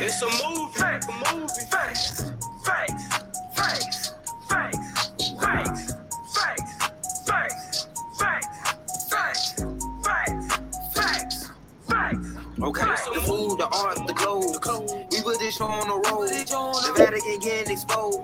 [0.00, 0.72] It's a movie.
[0.78, 1.06] Facts.
[1.06, 1.48] A movie.
[1.70, 2.32] Facts.
[2.64, 3.04] Facts.
[3.54, 4.12] Facts.
[4.48, 4.92] Facts.
[5.42, 5.92] Facts.
[6.34, 6.74] Facts.
[7.26, 7.86] Facts.
[8.18, 8.48] Facts.
[9.10, 9.62] Facts.
[10.04, 10.58] Facts.
[10.94, 11.50] Facts.
[11.88, 12.28] Facts.
[12.62, 12.84] Okay,
[13.14, 14.58] the food, the art, the clothes.
[15.12, 16.28] We put this show on the road.
[16.28, 18.18] The Vatican getting exposed.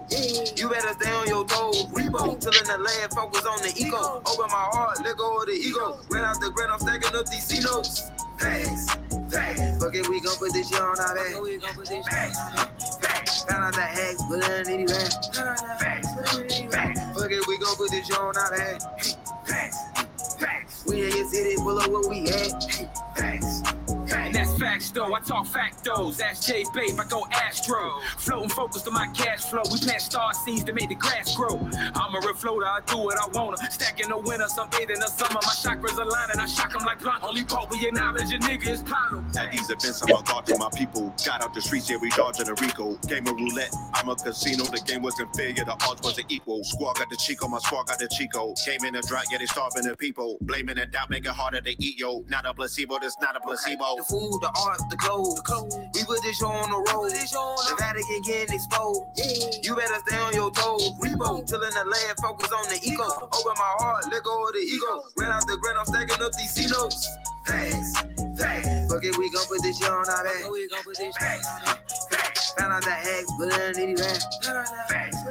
[0.58, 1.86] You better stay on your toes.
[1.86, 4.22] Reebok till in the land, focus on the ego.
[4.26, 6.00] Open my heart, let go of the ego.
[6.10, 8.10] Ran out the grand, I'm stacking up these C notes.
[8.38, 8.96] Facts,
[9.30, 9.69] facts.
[9.92, 11.32] It, we gon' put this shit on our back.
[13.48, 14.22] Found out that hacks,
[14.68, 14.90] need it
[16.70, 17.00] facts.
[17.18, 18.80] Fuck it, we gon' put this shit on our back.
[19.46, 20.84] Facts, facts.
[20.86, 23.79] We in your city, pull up where we at.
[24.40, 24.52] Facts.
[24.52, 26.16] And that's facts though, I talk factos.
[26.16, 28.00] That's J Babe, I go Astro.
[28.18, 29.62] Floating focused on my cash flow.
[29.70, 31.68] We plant star seeds to make the grass grow.
[31.94, 33.56] I'm a real floater, I do what I wanna.
[33.70, 35.40] Stack in the winter, sunbathe in the summer.
[35.42, 37.22] My chakras align and I shock them like blunt.
[37.22, 39.24] Only part we acknowledge a nigga is Pablo.
[39.38, 41.14] At these events, I'm a thought to my people.
[41.24, 42.96] Got out the streets, yeah, we dodging a Rico.
[43.08, 44.64] Game of roulette, I'm a casino.
[44.64, 46.64] The game wasn't fair, yeah, the odds wasn't equal.
[46.64, 48.54] Squad got the Chico, my squad got the Chico.
[48.64, 50.38] Came in a drought, yeah, they starving the people.
[50.42, 52.24] Blaming the doubt, make it harder to eat, yo.
[52.28, 53.96] Not a placebo, this not a placebo.
[54.30, 55.42] The food, the art, the clothes.
[55.94, 57.10] We put this show on the road.
[57.10, 59.02] The Vatican getting exposed.
[59.64, 60.92] You better stay on your toes.
[61.02, 63.02] Reebok till in the land, focus on the ego.
[63.02, 65.02] Open my heart, let go of the ego.
[65.16, 67.08] Ran out the grand, I'm stacking up these C notes.
[67.46, 67.98] Facts,
[68.38, 68.92] facts.
[68.92, 70.46] Fuck it, we gon' put this shit on our back.
[71.18, 72.52] Facts, facts.
[72.58, 74.20] Found out that hacks, but I need it back.
[74.88, 75.22] Facts,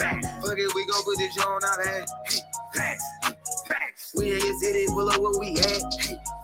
[0.00, 0.26] facts.
[0.40, 2.08] Fuck it, we gon' put this shit on our back.
[2.72, 3.04] Facts,
[3.66, 4.12] facts.
[4.16, 5.82] We in your city, pull up where we at.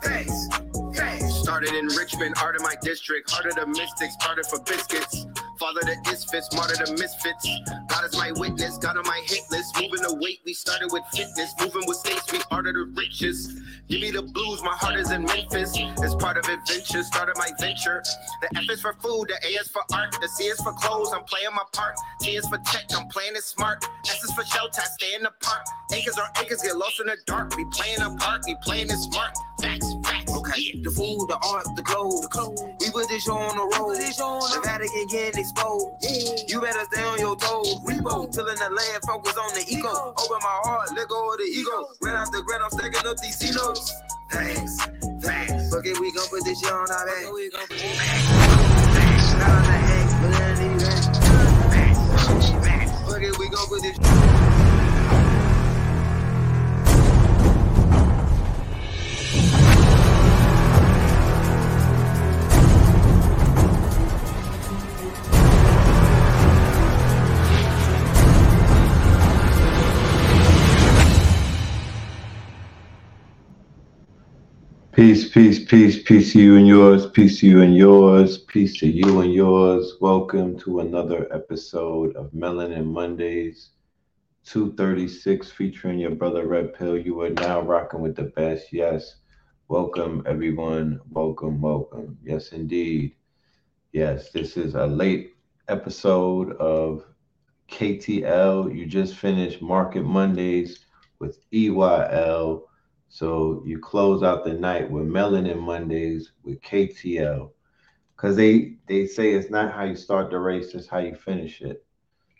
[0.03, 0.74] Facts.
[0.95, 3.31] Started in Richmond, art of my district.
[3.31, 5.27] Heart of the mystics, started for biscuits.
[5.59, 7.47] Father the isfits, martyr the misfits.
[7.89, 9.75] God is my witness, God on my hit list.
[9.77, 11.55] Moving the weight, we started with fitness.
[11.61, 13.53] Moving with states, we art the richest.
[13.89, 15.73] Give me the blues, my heart is in Memphis.
[15.77, 18.03] It's part of adventure, started my venture.
[18.43, 21.13] The F is for food, the A is for art, the C is for clothes,
[21.15, 21.95] I'm playing my part.
[22.21, 23.85] T is for tech, I'm playing it smart.
[24.07, 25.65] S is for shelter, I stay in the park.
[25.93, 27.57] Acres or acres get lost in the dark.
[27.57, 29.37] We playing a part, we playing it smart.
[29.63, 29.94] Facts.
[30.45, 32.29] Okay, the food, the art, the clothes.
[32.81, 33.97] We put this show on the road.
[33.97, 35.87] The Vatican getting exposed.
[36.51, 37.81] You better stay on your toes.
[37.81, 39.89] Reebok till in the land, focus on the ego.
[39.89, 41.89] Open my heart, let go of the ego.
[42.03, 43.91] Ran out the grand, I'm stacking up these C notes.
[44.31, 44.77] Thanks,
[45.23, 45.71] thanks.
[45.73, 48.74] Fuck it, we gon' put this shit on our back.
[75.75, 79.35] Peace, peace, to you and yours, peace to you and yours, peace to you and
[79.35, 79.95] yours.
[80.01, 83.71] Welcome to another episode of Melanin Mondays,
[84.45, 86.97] 236, featuring your brother Red Pill.
[86.97, 88.73] You are now rocking with the best.
[88.73, 89.17] Yes.
[89.67, 91.01] Welcome, everyone.
[91.11, 92.19] Welcome, welcome.
[92.23, 93.17] Yes, indeed.
[93.91, 95.33] Yes, this is a late
[95.67, 97.05] episode of
[97.69, 98.73] KTL.
[98.73, 100.87] You just finished Market Mondays
[101.19, 102.63] with EYL.
[103.15, 107.53] So you close out the night with Melanin Mondays with KTL.
[108.17, 111.63] Cause they they say it's not how you start the race, it's how you finish
[111.63, 111.85] it.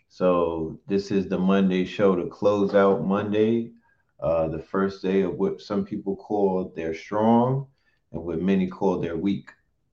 [0.09, 3.71] So this is the Monday show to close out Monday,
[4.19, 7.67] uh, the first day of what some people call their strong
[8.11, 9.51] and what many call their weak,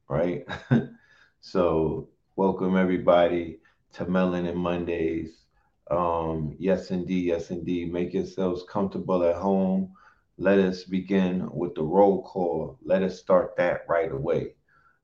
[0.08, 0.44] right?
[1.40, 3.60] so welcome everybody
[3.92, 5.44] to Melanin Mondays.
[5.92, 7.92] Um, yes, indeed, yes, indeed.
[7.92, 9.94] Make yourselves comfortable at home
[10.42, 12.76] let us begin with the roll call.
[12.84, 14.54] Let us start that right away.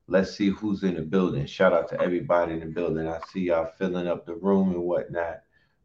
[0.09, 1.47] Let's see who's in the building.
[1.47, 3.07] Shout out to everybody in the building.
[3.07, 5.43] I see y'all filling up the room and whatnot.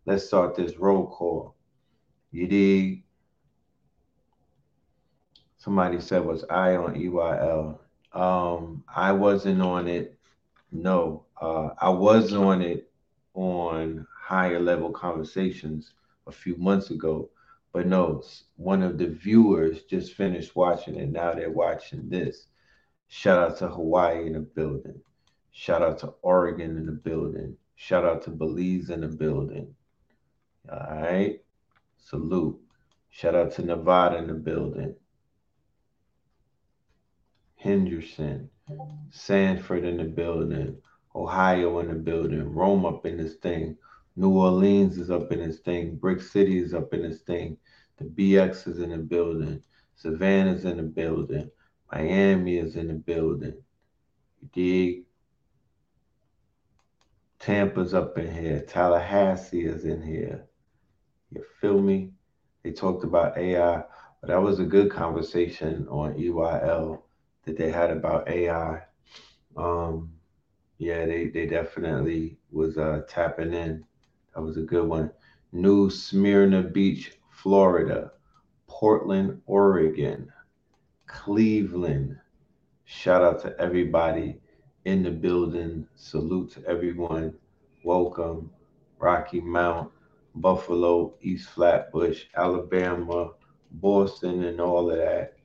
[0.07, 1.55] Let's start this roll call.
[2.31, 3.03] You dig?
[5.57, 7.77] Somebody said, was I on EYL?
[8.11, 10.17] Um, I wasn't on it.
[10.71, 12.91] No, uh, I was on it
[13.35, 15.93] on higher level conversations
[16.25, 17.29] a few months ago
[17.73, 18.23] but no,
[18.55, 21.11] one of the viewers just finished watching it.
[21.11, 22.45] Now they're watching this.
[23.07, 25.01] Shout out to Hawaii in the building.
[25.51, 27.57] Shout out to Oregon in the building.
[27.75, 29.73] Shout out to Belize in the building.
[30.71, 31.41] All right.
[31.97, 32.59] Salute.
[33.09, 34.95] Shout out to Nevada in the building.
[37.55, 38.49] Henderson,
[39.09, 40.77] Sanford in the building.
[41.15, 42.53] Ohio in the building.
[42.53, 43.77] Rome up in this thing.
[44.15, 45.95] New Orleans is up in this thing.
[45.95, 47.57] Brick City is up in this thing.
[47.97, 49.61] The BX is in the building.
[49.95, 51.49] Savannah's in the building.
[51.91, 53.61] Miami is in the building.
[54.41, 55.05] You dig?
[57.39, 58.61] Tampa's up in here.
[58.61, 60.45] Tallahassee is in here.
[61.31, 62.11] You feel me?
[62.63, 63.83] They talked about AI,
[64.21, 67.01] but that was a good conversation on EYL
[67.45, 68.81] that they had about AI.
[69.57, 70.13] Um,
[70.77, 73.83] yeah, they they definitely was uh, tapping in.
[74.35, 75.11] That was a good one.
[75.51, 78.11] New Smyrna Beach, Florida,
[78.67, 80.31] Portland, Oregon,
[81.05, 82.17] Cleveland.
[82.85, 84.39] Shout out to everybody
[84.85, 85.87] in the building.
[85.95, 87.33] Salute to everyone.
[87.83, 88.49] Welcome.
[88.97, 89.91] Rocky Mount,
[90.35, 93.33] Buffalo, East Flatbush, Alabama,
[93.71, 95.35] Boston, and all of that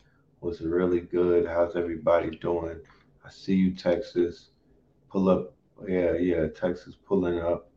[0.41, 1.47] was really good.
[1.47, 2.81] How's everybody doing?
[3.25, 4.51] I see you, Texas.
[5.11, 5.55] Pull up.
[5.87, 7.68] Yeah, yeah, Texas pulling up.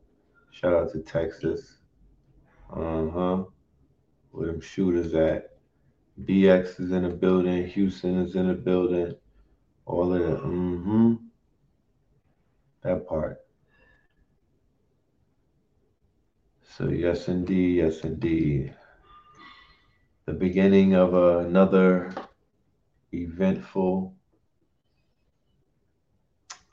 [0.51, 1.77] Shout out to Texas.
[2.71, 3.43] Uh huh.
[4.31, 5.57] Where them shooters at?
[6.25, 7.65] BX is in the building.
[7.67, 9.15] Houston is in the building.
[9.85, 10.39] All of that.
[10.43, 11.13] Mm hmm.
[12.83, 13.41] That part.
[16.77, 17.77] So, yes, indeed.
[17.77, 18.75] Yes, indeed.
[20.25, 22.13] The beginning of another
[23.13, 24.15] eventful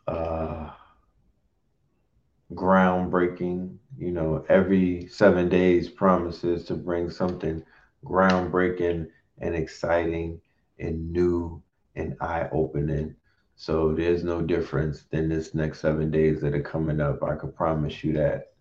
[0.06, 0.37] uh,
[2.54, 3.76] groundbreaking.
[3.98, 7.62] You know, every seven days promises to bring something
[8.04, 9.08] groundbreaking
[9.40, 10.40] and exciting
[10.78, 11.62] and new
[11.96, 13.14] and eye opening.
[13.56, 17.22] So there's no difference than this next seven days that are coming up.
[17.24, 18.52] I can promise you that.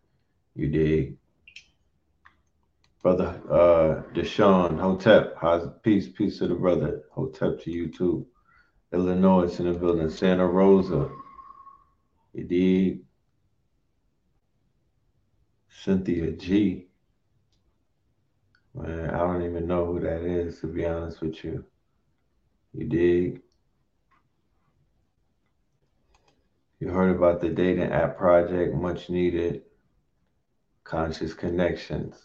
[0.56, 1.18] You dig?
[3.04, 7.04] Brother uh Deshaun Hotep, how's peace, peace to the brother.
[7.12, 8.26] Hotep to you too.
[8.92, 11.10] Illinois in the building, Santa Rosa.
[12.34, 13.07] You dig?
[15.84, 16.88] Cynthia G.
[18.74, 21.64] Man, I don't even know who that is, to be honest with you.
[22.74, 23.42] You dig?
[26.80, 29.64] You heard about the dating app project, much needed.
[30.84, 32.16] Conscious Connections.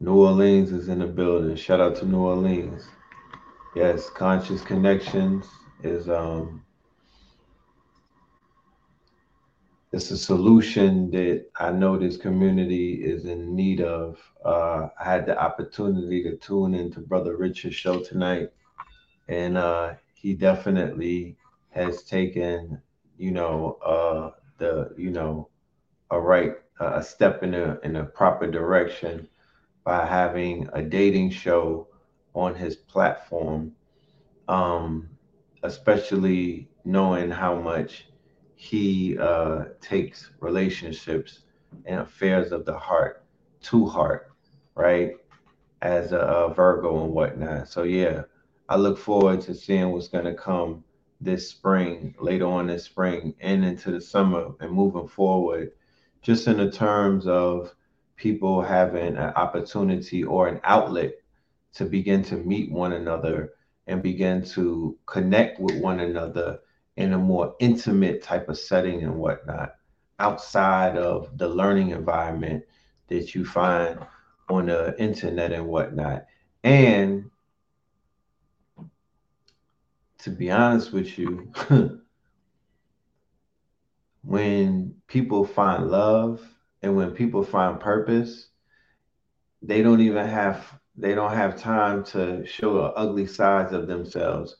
[0.00, 1.56] New Orleans is in the building.
[1.56, 2.86] Shout out to New Orleans.
[3.74, 5.46] Yes, Conscious Connections
[5.82, 6.62] is um
[9.92, 14.18] it's a solution that I know this community is in need of.
[14.44, 18.50] Uh, I had the opportunity to tune into Brother Richard's show tonight,
[19.28, 21.36] and uh, he definitely
[21.70, 22.80] has taken,
[23.16, 25.48] you know, uh, the, you know,
[26.10, 29.26] a right a step in a in a proper direction
[29.84, 31.88] by having a dating show
[32.34, 33.72] on his platform,
[34.48, 35.08] um,
[35.62, 38.08] especially knowing how much
[38.56, 41.40] he uh, takes relationships
[41.84, 43.22] and affairs of the heart
[43.60, 44.32] to heart,
[44.74, 45.12] right?
[45.82, 47.68] As a, a Virgo and whatnot.
[47.68, 48.22] So yeah,
[48.68, 50.82] I look forward to seeing what's gonna come
[51.20, 55.72] this spring, later on this spring, and into the summer, and moving forward,
[56.22, 57.72] just in the terms of
[58.16, 61.12] people having an opportunity or an outlet
[61.74, 63.52] to begin to meet one another
[63.86, 66.58] and begin to connect with one another
[66.96, 69.74] in a more intimate type of setting and whatnot
[70.18, 72.64] outside of the learning environment
[73.08, 73.98] that you find
[74.48, 76.24] on the internet and whatnot.
[76.64, 77.30] And
[80.18, 81.52] to be honest with you,
[84.22, 86.40] when people find love
[86.82, 88.48] and when people find purpose,
[89.62, 94.56] they don't even have they don't have time to show the ugly sides of themselves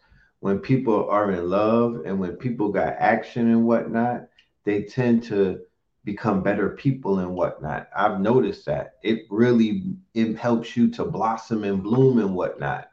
[0.47, 4.29] when people are in love and when people got action and whatnot,
[4.63, 5.59] they tend to
[6.05, 7.89] become better people and whatnot.
[7.97, 12.91] I've noticed that it really it helps you to blossom and bloom and whatnot.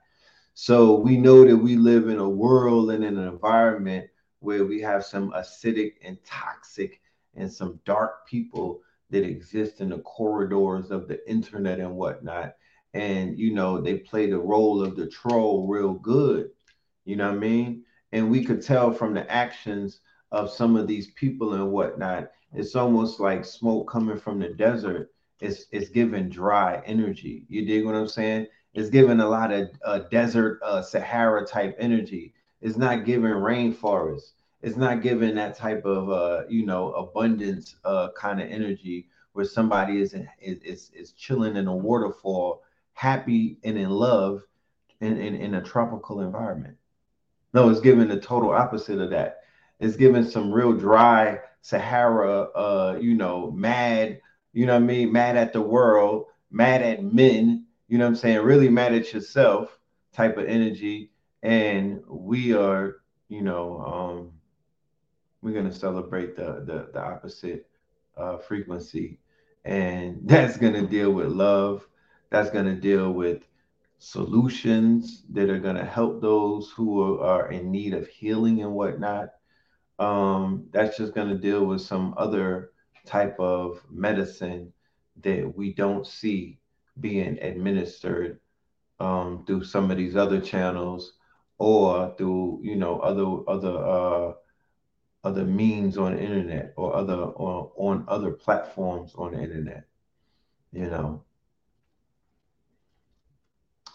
[0.56, 4.08] So we know that we live in a world and in an environment
[4.40, 7.02] where we have some acidic and toxic
[7.36, 8.82] and some dark people
[9.12, 12.56] that exist in the corridors of the internet and whatnot.
[12.96, 16.50] And you know, they play the role of the troll real good.
[17.06, 17.84] You know what I mean?
[18.12, 20.00] And we could tell from the actions
[20.32, 22.32] of some of these people and whatnot.
[22.54, 25.12] It's almost like smoke coming from the desert.
[25.40, 27.46] It's it's giving dry energy.
[27.50, 28.48] You dig what I'm saying?
[28.74, 32.34] It's giving a lot of uh, desert uh, Sahara type energy.
[32.62, 34.32] It's not giving rainforest.
[34.62, 39.46] It's not giving that type of uh, you know abundance uh, kind of energy where
[39.46, 44.44] somebody is, is is is chilling in a waterfall, happy and in love,
[45.02, 46.78] in, in, in a tropical environment.
[47.54, 49.42] No, it's giving the total opposite of that.
[49.80, 54.20] It's giving some real dry Sahara, uh, you know, mad,
[54.52, 55.12] you know what I mean?
[55.12, 58.40] Mad at the world, mad at men, you know what I'm saying?
[58.42, 59.80] Really mad at yourself
[60.14, 61.12] type of energy.
[61.42, 62.98] And we are,
[63.30, 64.32] you know, um,
[65.42, 67.68] we're gonna celebrate the the, the opposite
[68.18, 69.20] uh, frequency,
[69.66, 71.88] and that's to deal with love.
[72.30, 73.44] That's to deal with
[74.04, 79.30] solutions that are going to help those who are in need of healing and whatnot.
[79.98, 82.72] Um, that's just going to deal with some other
[83.06, 84.74] type of medicine
[85.22, 86.60] that we don't see
[87.00, 88.40] being administered
[89.00, 91.14] um, through some of these other channels
[91.58, 94.34] or through you know other other uh,
[95.24, 99.86] other means on the internet or other or on other platforms on the internet
[100.74, 101.24] you know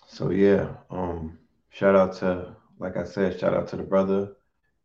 [0.08, 1.38] so yeah um
[1.70, 4.32] shout out to like i said shout out to the brother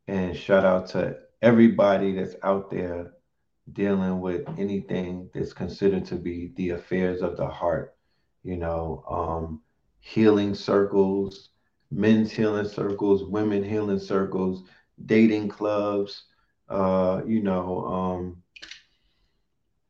[0.07, 3.13] and shout out to everybody that's out there
[3.73, 7.95] dealing with anything that's considered to be the affairs of the heart
[8.43, 9.61] you know um
[10.01, 11.49] healing circles
[11.91, 14.63] men's healing circles women healing circles
[15.05, 16.25] dating clubs
[16.69, 18.43] uh, you know, um,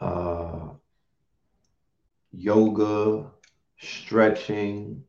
[0.02, 0.74] uh,
[2.34, 3.32] yoga,
[3.80, 5.04] stretching,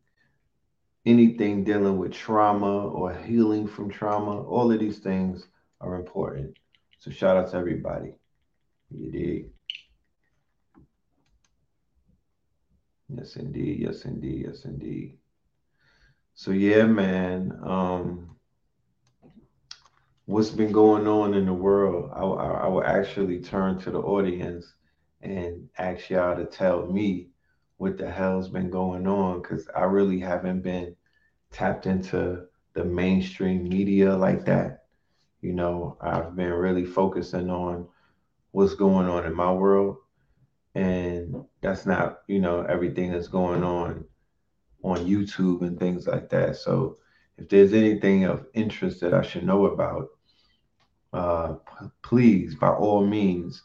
[1.06, 5.46] anything dealing with trauma or healing from trauma, all of these things
[5.80, 6.56] are important.
[6.98, 8.14] So shout out to everybody.
[8.90, 9.50] You dig?
[13.08, 13.80] Yes, indeed.
[13.80, 14.46] Yes, indeed.
[14.46, 15.18] Yes, indeed.
[16.34, 17.58] So yeah, man.
[17.62, 18.36] Um,
[20.26, 23.98] what's been going on in the world, I, I, I will actually turn to the
[23.98, 24.64] audience
[25.20, 27.28] and ask y'all to tell me
[27.76, 30.96] what the hell's been going on because I really haven't been
[31.50, 34.84] tapped into the mainstream media like that.
[35.40, 37.88] You know, I've been really focusing on
[38.52, 39.96] what's going on in my world.
[40.74, 44.04] And that's not, you know, everything that's going on
[44.82, 46.56] on YouTube and things like that.
[46.56, 46.96] So
[47.36, 50.08] if there's anything of interest that I should know about,
[51.12, 51.54] uh,
[52.02, 53.62] please, by all means,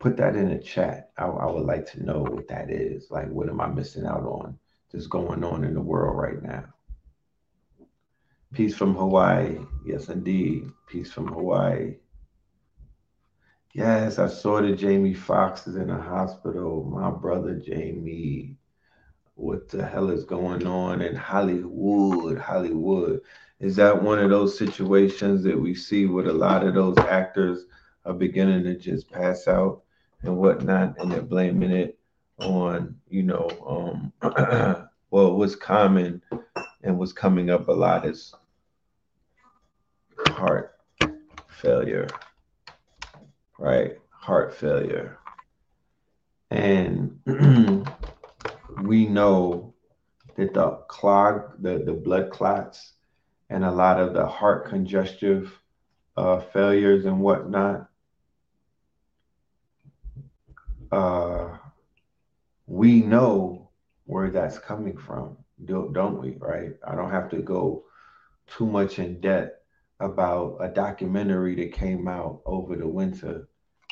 [0.00, 1.10] put that in the chat.
[1.16, 3.10] I, I, would like to know what that is.
[3.10, 4.58] Like, what am I missing out on?
[4.90, 6.64] Just going on in the world right now.
[8.52, 9.58] Peace from Hawaii.
[9.86, 10.64] Yes, indeed.
[10.88, 11.96] Peace from Hawaii.
[13.72, 16.82] Yes, I saw that Jamie Foxx is in the hospital.
[16.82, 18.56] My brother Jamie.
[19.34, 22.38] What the hell is going on in Hollywood?
[22.38, 23.20] Hollywood
[23.60, 27.66] is that one of those situations that we see with a lot of those actors
[28.04, 29.82] are beginning to just pass out
[30.22, 31.98] and whatnot, and they're blaming it
[32.38, 34.12] on, you know, um,
[35.10, 36.22] well, what's common
[36.82, 38.34] and what's coming up a lot is
[40.28, 40.78] heart
[41.48, 42.08] failure,
[43.58, 43.98] right?
[44.10, 45.18] Heart failure.
[46.50, 47.20] And
[48.82, 49.74] we know
[50.36, 52.94] that the clog, the, the blood clots
[53.50, 55.60] and a lot of the heart congestive
[56.16, 57.89] uh, failures and whatnot.
[60.92, 61.56] Uh,
[62.66, 63.70] we know
[64.04, 66.36] where that's coming from, don't we?
[66.38, 66.72] Right?
[66.86, 67.84] I don't have to go
[68.46, 69.60] too much in depth
[70.00, 73.48] about a documentary that came out over the winter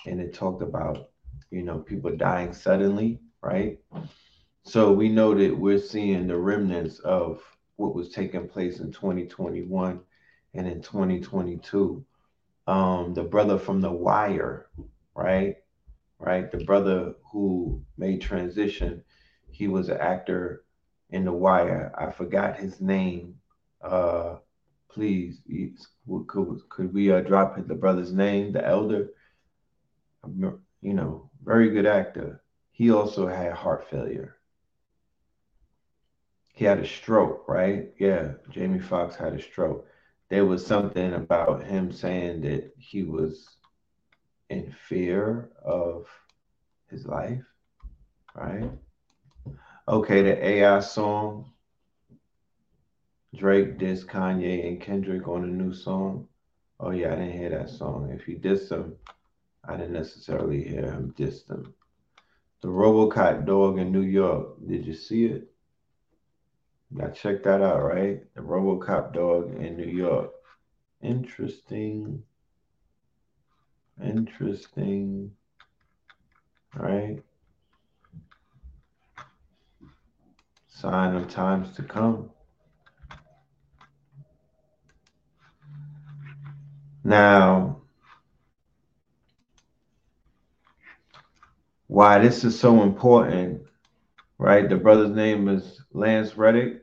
[0.07, 1.11] and it talked about,
[1.51, 3.79] you know, people dying suddenly, right?
[4.65, 7.43] So we know that we're seeing the remnants of
[7.77, 10.01] what was taking place in 2021
[10.55, 12.05] and in 2022.
[12.67, 14.67] Um, the brother from The Wire,
[15.15, 15.57] right?
[16.19, 16.51] Right?
[16.51, 19.03] The brother who made transition,
[19.51, 20.65] he was an actor
[21.11, 21.93] in The Wire.
[21.97, 23.37] I forgot his name.
[23.81, 24.37] Uh,
[24.91, 25.41] please,
[26.27, 29.11] could, could we uh, drop the brother's name, the elder?
[30.27, 32.43] You know, very good actor.
[32.73, 34.39] He also had heart failure
[36.59, 37.93] he had a stroke, right?
[38.01, 39.87] Yeah, Jamie Foxx had a stroke.
[40.29, 43.58] There was something about him saying that he was
[44.51, 46.07] in fear of
[46.89, 47.45] his life,
[48.35, 48.71] right?
[49.87, 51.53] Okay, the AI song.
[53.37, 56.29] Drake dissed Kanye and Kendrick on a new song.
[56.81, 58.11] Oh yeah, I didn't hear that song.
[58.11, 58.97] If he dissed them,
[59.67, 61.75] I didn't necessarily hear him diss them.
[62.63, 64.67] The Robocop dog in New York.
[64.67, 65.53] Did you see it?
[66.91, 68.23] Now check that out, right?
[68.35, 70.33] The RoboCop dog in New York.
[71.03, 72.23] Interesting.
[74.03, 75.33] Interesting.
[76.75, 77.23] Right?
[80.69, 82.31] Sign of times to come.
[87.03, 87.81] Now,
[91.87, 93.63] why this is so important
[94.39, 94.69] right?
[94.69, 96.83] The brother's name is Lance Reddick.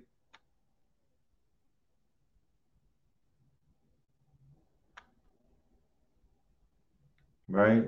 [7.56, 7.86] Right?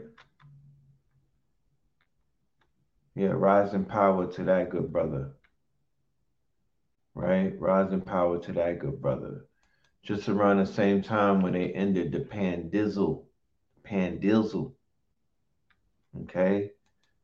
[3.16, 5.34] Yeah, rising power to that good brother.
[7.14, 7.52] Right?
[7.60, 9.46] Rising power to that good brother.
[10.04, 13.26] Just around the same time when they ended the pandizzle.
[13.86, 14.72] Pandizzle.
[16.22, 16.72] Okay?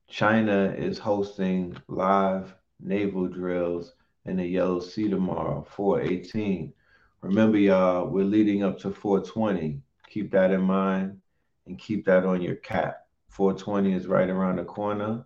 [0.09, 3.93] China is hosting live naval drills
[4.25, 6.73] in the Yellow Sea tomorrow, 418.
[7.21, 9.81] Remember, y'all, we're leading up to 420.
[10.09, 11.21] Keep that in mind
[11.65, 13.05] and keep that on your cap.
[13.29, 15.25] 420 is right around the corner,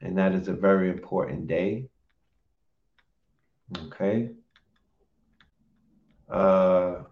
[0.00, 1.88] and that is a very important day.
[3.76, 4.30] Okay.
[6.28, 7.02] Uh,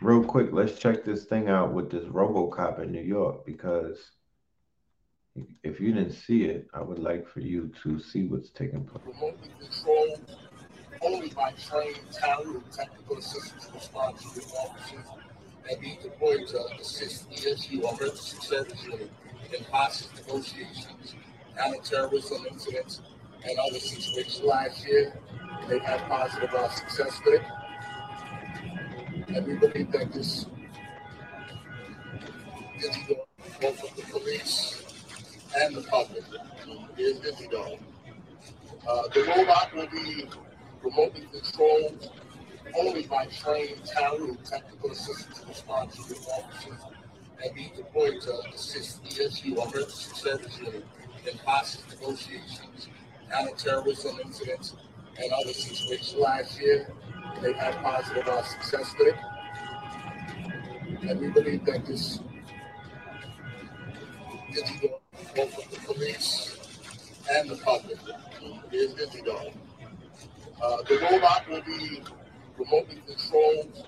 [0.00, 4.12] real quick, let's check this thing out with this RoboCop in New York because
[5.62, 9.04] if you didn't see it, I would like for you to see what's taking place.
[9.06, 10.38] Remotely controlled
[11.02, 14.52] only by trained, technical assistance officers
[15.68, 19.10] and be deployed to assist ESU emergency service unit
[19.56, 21.14] in hostage negotiations,
[21.56, 23.00] counterterrorism incidents,
[23.44, 24.42] and other situations.
[24.42, 25.18] Last year,
[25.68, 27.42] they had positive uh, success it.
[29.28, 30.46] And we believe that this
[32.78, 32.96] is
[33.60, 34.82] both of the police
[35.60, 36.24] and the public
[36.96, 37.20] is
[37.50, 37.78] Dog.
[38.88, 40.24] Uh, the robot will be
[40.82, 42.10] remotely controlled
[42.76, 46.80] only by trained, talented technical assistance responsible officers
[47.42, 50.84] and be deployed to assist ESU emergency service unit
[51.30, 52.88] in hostage negotiations,
[53.30, 54.74] counterterrorism incidents,
[55.20, 56.14] and other situations.
[56.14, 56.92] Last year,
[57.42, 59.16] they had positive uh, success with.
[61.02, 62.20] And we believe that this
[64.50, 64.70] is
[65.36, 66.56] both of the police
[67.30, 67.98] and the public
[68.72, 69.52] is Dog.
[70.62, 72.02] Uh, the robot will be
[72.58, 73.86] remotely controlled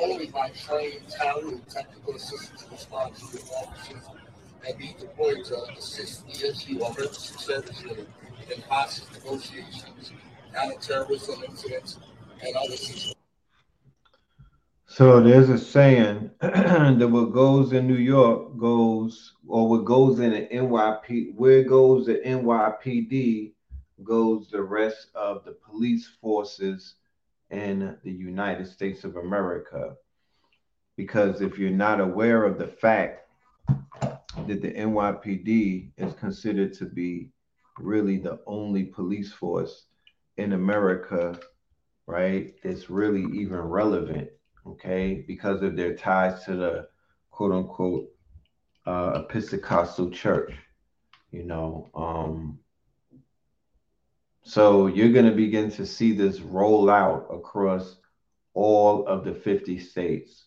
[0.00, 4.04] only by trained, talented technical assistance responsible officers
[4.66, 8.08] and be deployed to assist ESU emergency service unit
[8.54, 10.12] in hostage negotiations,
[10.54, 11.98] counterterrorism incidents,
[12.42, 13.14] and other situations.
[14.86, 20.30] So there's a saying that what goes in New York goes, or what goes in
[20.30, 23.52] the NYP, where goes the NYPD
[24.02, 26.94] goes the rest of the police forces
[27.50, 29.94] in the United States of America.
[30.96, 33.28] Because if you're not aware of the fact
[34.46, 37.30] that the NYPD is considered to be
[37.78, 39.86] really the only police force
[40.36, 41.38] in America,
[42.06, 44.28] right, it's really even relevant,
[44.66, 46.88] okay, because of their ties to the
[47.30, 48.08] quote unquote
[48.86, 50.52] uh, Episcopal Church,
[51.30, 51.90] you know.
[51.94, 52.58] Um,
[54.48, 57.96] so you're going to begin to see this roll out across
[58.54, 60.46] all of the 50 states.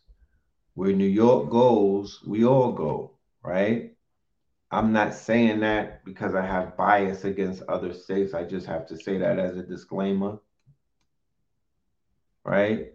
[0.74, 3.94] Where New York goes, we all go, right?
[4.72, 8.34] I'm not saying that because I have bias against other states.
[8.34, 10.40] I just have to say that as a disclaimer.
[12.44, 12.94] Right?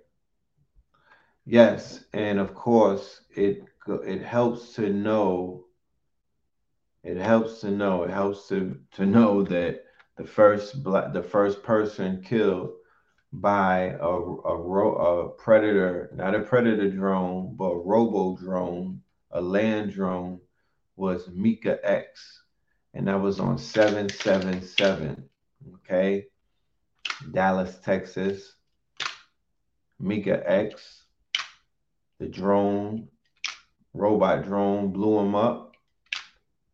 [1.44, 3.62] Yes, and of course, it
[4.04, 5.66] it helps to know
[7.04, 9.85] it helps to know it helps to to know that
[10.16, 12.70] the first black, the first person killed
[13.32, 19.92] by a, a, a predator, not a predator drone, but a robo drone, a land
[19.92, 20.40] drone,
[20.96, 22.42] was Micah X,
[22.94, 25.28] and that was on 777.
[25.74, 26.26] Okay,
[27.32, 28.54] Dallas, Texas.
[29.98, 31.04] Micah X,
[32.18, 33.08] the drone,
[33.94, 35.75] robot drone, blew him up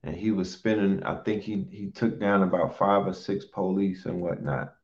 [0.05, 1.03] and he was spending.
[1.05, 4.75] I think he he took down about five or six police and whatnot,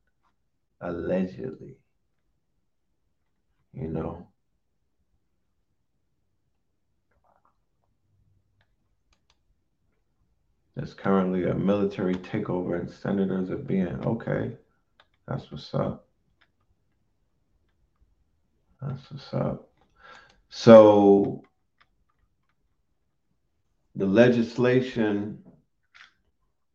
[0.81, 1.77] allegedly.
[3.73, 4.27] You know.
[10.75, 14.53] There's currently a military takeover and senators are being okay.
[15.27, 16.07] That's what's up.
[18.81, 19.69] That's what's up.
[20.49, 21.43] So
[23.99, 25.43] the legislation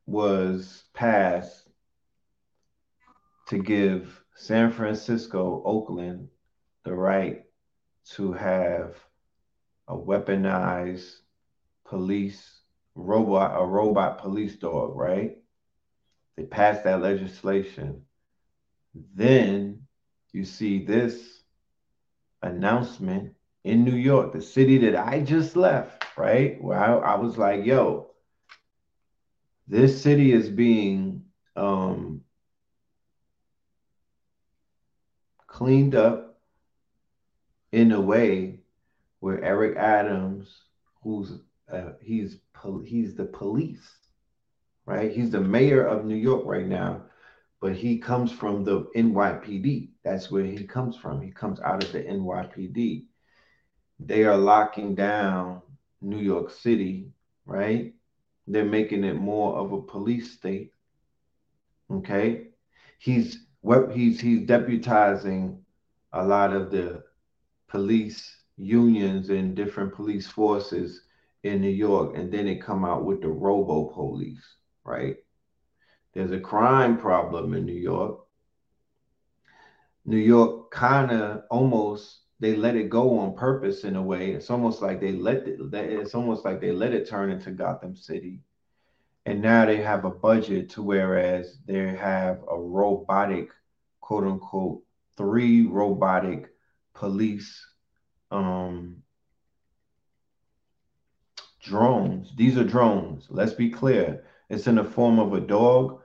[0.04, 1.70] was passed
[3.48, 6.28] to give San Francisco, Oakland,
[6.84, 7.44] the right
[8.10, 8.96] to have
[9.88, 11.14] a weaponized
[11.87, 12.60] police
[12.94, 15.38] robot, a robot police dog, right?
[16.37, 18.02] They passed that legislation.
[19.14, 19.87] Then
[20.34, 21.42] you see this
[22.42, 23.32] announcement
[23.64, 26.62] in New York, the city that I just left right?
[26.62, 28.11] Where I, I was like, yo,
[29.66, 31.24] this city is being
[31.57, 32.20] um,
[35.46, 36.40] cleaned up
[37.72, 38.61] in a way
[39.20, 40.48] where Eric Adams,
[41.03, 41.40] who's
[41.72, 42.38] uh, he's
[42.85, 43.98] he's the police,
[44.87, 45.11] right?
[45.11, 47.03] He's the mayor of New York right now,
[47.61, 49.90] but he comes from the NYPD.
[50.05, 51.20] That's where he comes from.
[51.22, 53.05] He comes out of the NYPD.
[54.00, 55.62] They are locking down
[56.04, 57.08] New York City,
[57.46, 57.94] right?
[58.46, 60.72] They're making it more of a police state.
[61.90, 62.48] Okay.
[62.98, 65.58] He's what he's he's deputizing
[66.12, 67.02] a lot of the
[67.68, 71.02] police unions and different police forces
[71.42, 74.44] in New York, and then they come out with the robo police,
[74.84, 75.16] right?
[76.12, 78.20] There's a crime problem in New York.
[80.06, 84.33] New York kind of almost they let it go on purpose in a way.
[84.33, 87.97] It's almost like they let it, it's almost like they let it turn into Gotham
[87.97, 88.40] City.
[89.27, 93.51] And now they have a budget to whereas they have a robotic,
[94.01, 94.83] quote unquote,
[95.16, 96.51] three robotic
[96.92, 97.66] police
[98.31, 99.03] um,
[101.62, 102.33] drones.
[102.37, 103.27] These are drones.
[103.31, 104.25] Let's be clear.
[104.51, 106.01] It's in the form of a dog,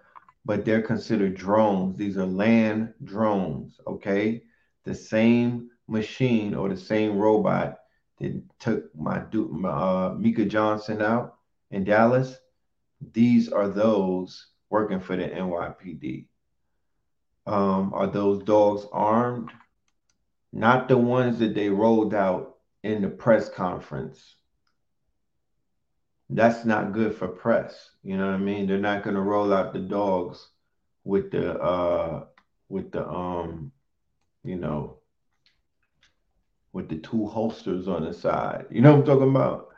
[0.46, 1.98] but they're considered drones.
[1.98, 3.80] These are land drones.
[3.86, 4.44] Okay.
[4.86, 7.80] The same machine or the same robot
[8.20, 11.36] that took my, my uh, Micah Johnson out
[11.72, 12.38] in Dallas.
[13.14, 16.28] These are those working for the NYPD.
[17.48, 19.52] Um, are those dogs armed?
[20.52, 24.36] Not the ones that they rolled out in the press conference.
[26.30, 27.90] That's not good for press.
[28.04, 28.68] You know what I mean?
[28.68, 30.48] They're not going to roll out the dogs
[31.04, 32.26] with the uh
[32.68, 33.72] with the um
[34.44, 34.99] you know
[36.74, 38.66] with the two holsters on the side.
[38.70, 39.70] You know what I'm talking about?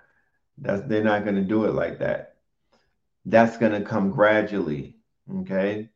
[0.57, 2.35] That's they're not going to do it like that.
[3.25, 4.97] That's going to come gradually,
[5.39, 5.89] okay?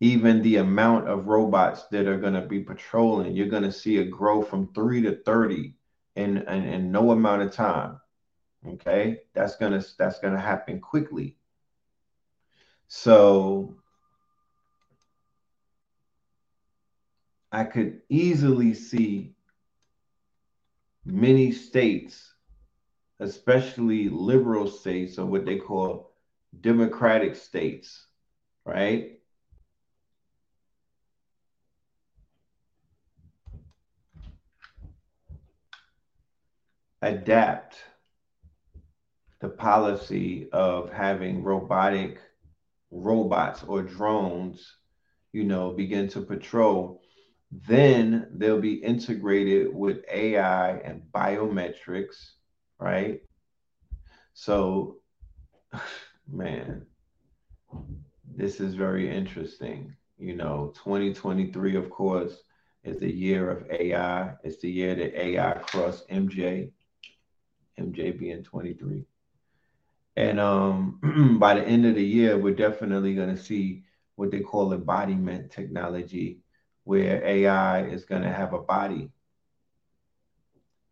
[0.00, 3.98] Even the amount of robots that are going to be patrolling, you're going to see
[3.98, 5.74] it grow from 3 to 30
[6.16, 8.00] in, in in no amount of time.
[8.66, 9.20] Okay?
[9.34, 11.36] That's going to that's going to happen quickly.
[12.88, 13.76] So
[17.52, 19.33] I could easily see
[21.04, 22.34] many states,
[23.20, 26.12] especially liberal states or what they call
[26.60, 28.06] democratic states,
[28.64, 29.18] right?
[37.02, 37.76] Adapt
[39.44, 42.18] the policy of having robotic
[42.90, 44.76] robots or drones,
[45.34, 47.02] you know, begin to patrol
[47.66, 52.32] then they'll be integrated with AI and biometrics,
[52.80, 53.20] right?
[54.32, 54.96] So,
[56.30, 56.86] man,
[58.36, 59.94] this is very interesting.
[60.18, 62.42] You know, 2023, of course,
[62.82, 64.34] is the year of AI.
[64.42, 66.70] It's the year that AI crossed MJ,
[67.78, 69.04] MJ being 23.
[70.16, 73.84] And um, by the end of the year, we're definitely going to see
[74.16, 76.43] what they call embodiment technology
[76.84, 79.10] where AI is going to have a body.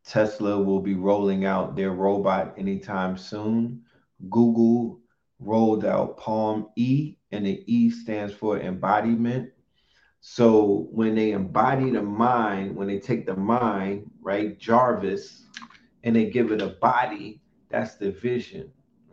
[0.04, 3.82] Tesla will be rolling out their robot anytime soon.
[4.30, 4.98] Google
[5.38, 9.50] rolled out Palm E, and the E stands for embodiment.
[10.20, 15.46] So when they embody the mind, when they take the mind, right, Jarvis,
[16.04, 18.70] and they give it a body, that's the vision.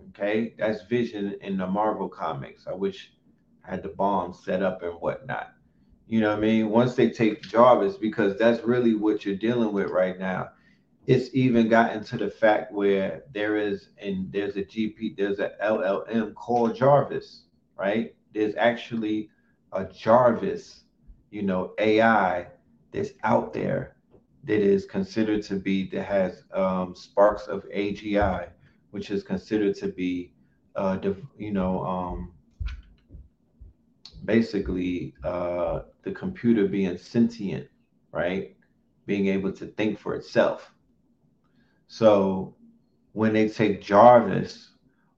[0.09, 2.67] Okay, that's vision in the Marvel comics.
[2.67, 3.13] I wish
[3.65, 5.53] I had the bomb set up and whatnot.
[6.09, 6.69] You know what I mean?
[6.71, 10.49] Once they take Jarvis, because that's really what you're dealing with right now.
[11.05, 15.51] It's even gotten to the fact where there is and there's a GP, there's a
[15.63, 17.43] LLM called Jarvis,
[17.77, 18.15] right?
[18.33, 19.29] There's actually
[19.71, 20.85] a Jarvis,
[21.29, 22.47] you know, AI
[22.91, 23.95] that's out there
[24.45, 28.49] that is considered to be that has um, sparks of AGI,
[28.89, 30.33] which is considered to be,
[30.75, 30.97] uh,
[31.37, 32.33] you know, um,
[34.25, 37.67] basically uh, the computer being sentient,
[38.11, 38.55] right?
[39.05, 40.71] Being able to think for itself.
[41.87, 42.55] So
[43.13, 44.71] when they take Jarvis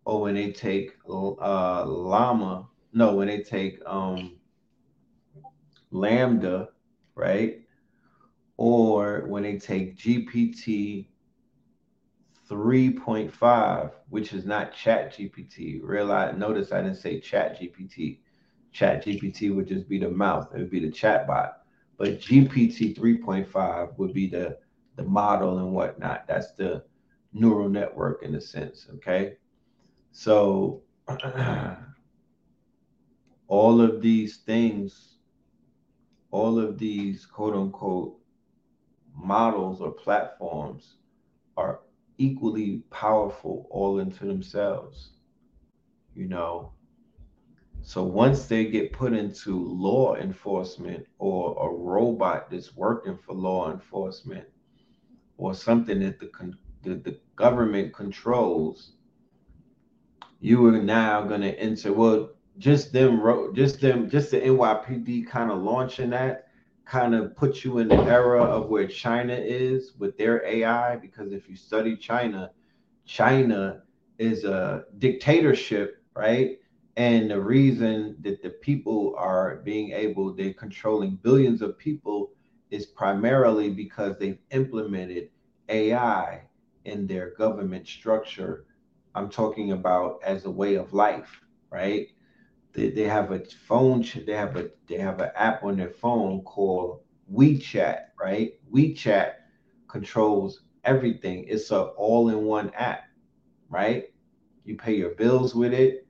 [0.05, 4.37] or when they take uh, Llama, no, when they take um,
[5.91, 6.67] LaMDA,
[7.15, 7.61] right?
[8.57, 11.07] Or when they take GPT
[12.49, 15.79] 3.5, which is not Chat GPT.
[15.81, 18.19] Realize, notice I didn't say Chat GPT.
[18.71, 21.63] Chat GPT would just be the mouth, it would be the chat bot.
[21.97, 24.57] But GPT 3.5 would be the,
[24.95, 26.25] the model and whatnot.
[26.27, 26.83] That's the
[27.33, 28.87] neural network in a sense.
[28.95, 29.37] Okay.
[30.11, 30.81] So
[33.47, 35.17] all of these things,
[36.31, 38.17] all of these quote unquote
[39.15, 40.95] models or platforms
[41.57, 41.81] are
[42.17, 45.11] equally powerful all into themselves.
[46.15, 46.73] You know,
[47.83, 53.71] So once they get put into law enforcement or a robot that's working for law
[53.71, 54.45] enforcement
[55.37, 56.29] or something that the
[56.83, 58.93] the, government controls,
[60.39, 61.91] you are now going to enter.
[61.91, 63.21] Well, just them,
[63.55, 66.47] just them, just the NYPD kind of launching that
[66.85, 70.97] kind of puts you in the era of where China is with their AI.
[70.97, 72.51] Because if you study China,
[73.05, 73.83] China
[74.17, 76.59] is a dictatorship, right?
[76.97, 82.31] And the reason that the people are being able, they're controlling billions of people
[82.69, 85.29] is primarily because they've implemented
[85.69, 86.43] AI
[86.85, 88.65] in their government structure.
[89.15, 92.07] I'm talking about as a way of life, right?
[92.73, 96.41] They, they have a phone, they have a they have an app on their phone
[96.43, 97.01] called
[97.33, 98.53] WeChat, right?
[98.73, 99.33] WeChat
[99.87, 101.45] controls everything.
[101.47, 103.03] It's a all-in-one app,
[103.69, 104.05] right?
[104.63, 106.00] You pay your bills with it,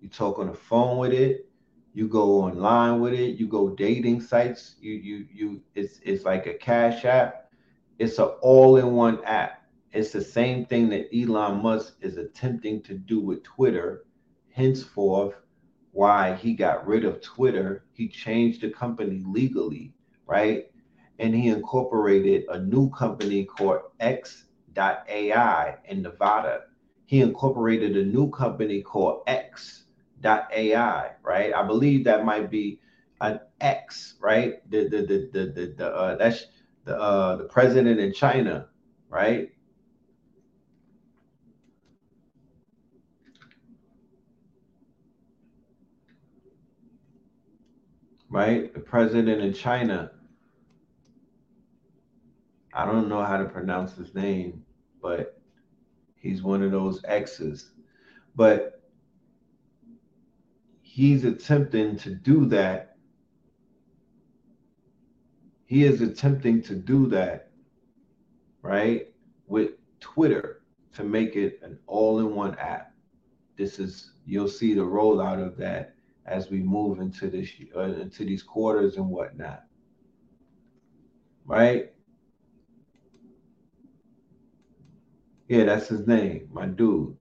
[0.00, 1.48] you talk on the phone with it,
[1.92, 6.46] you go online with it, you go dating sites, you you you it's it's like
[6.46, 7.50] a cash app.
[7.98, 9.60] It's an all-in-one app
[9.92, 14.04] it's the same thing that Elon Musk is attempting to do with Twitter.
[14.50, 15.34] Henceforth,
[15.92, 19.92] why he got rid of Twitter, he changed the company legally,
[20.26, 20.70] right?
[21.18, 26.62] And he incorporated a new company called X.AI in Nevada.
[27.06, 29.22] He incorporated a new company called
[30.24, 31.54] X.AI, right?
[31.54, 32.80] I believe that might be
[33.20, 34.68] an X, right?
[34.70, 36.46] The the the the the, the uh, that's
[36.84, 38.68] the uh, the president in China,
[39.08, 39.50] right?
[48.30, 48.72] right?
[48.72, 50.12] The president in China.
[52.72, 54.64] I don't know how to pronounce his name,
[55.02, 55.40] but
[56.16, 57.72] he's one of those X's.
[58.36, 58.79] But
[61.00, 62.96] he's attempting to do that.
[65.64, 67.52] He is attempting to do that,
[68.60, 69.08] right?
[69.46, 70.60] With Twitter
[70.96, 72.92] to make it an all in one app.
[73.56, 75.94] This is, you'll see the rollout of that
[76.26, 79.64] as we move into this uh, into these quarters and whatnot.
[81.46, 81.94] Right?
[85.48, 87.16] Yeah, that's his name, my dude.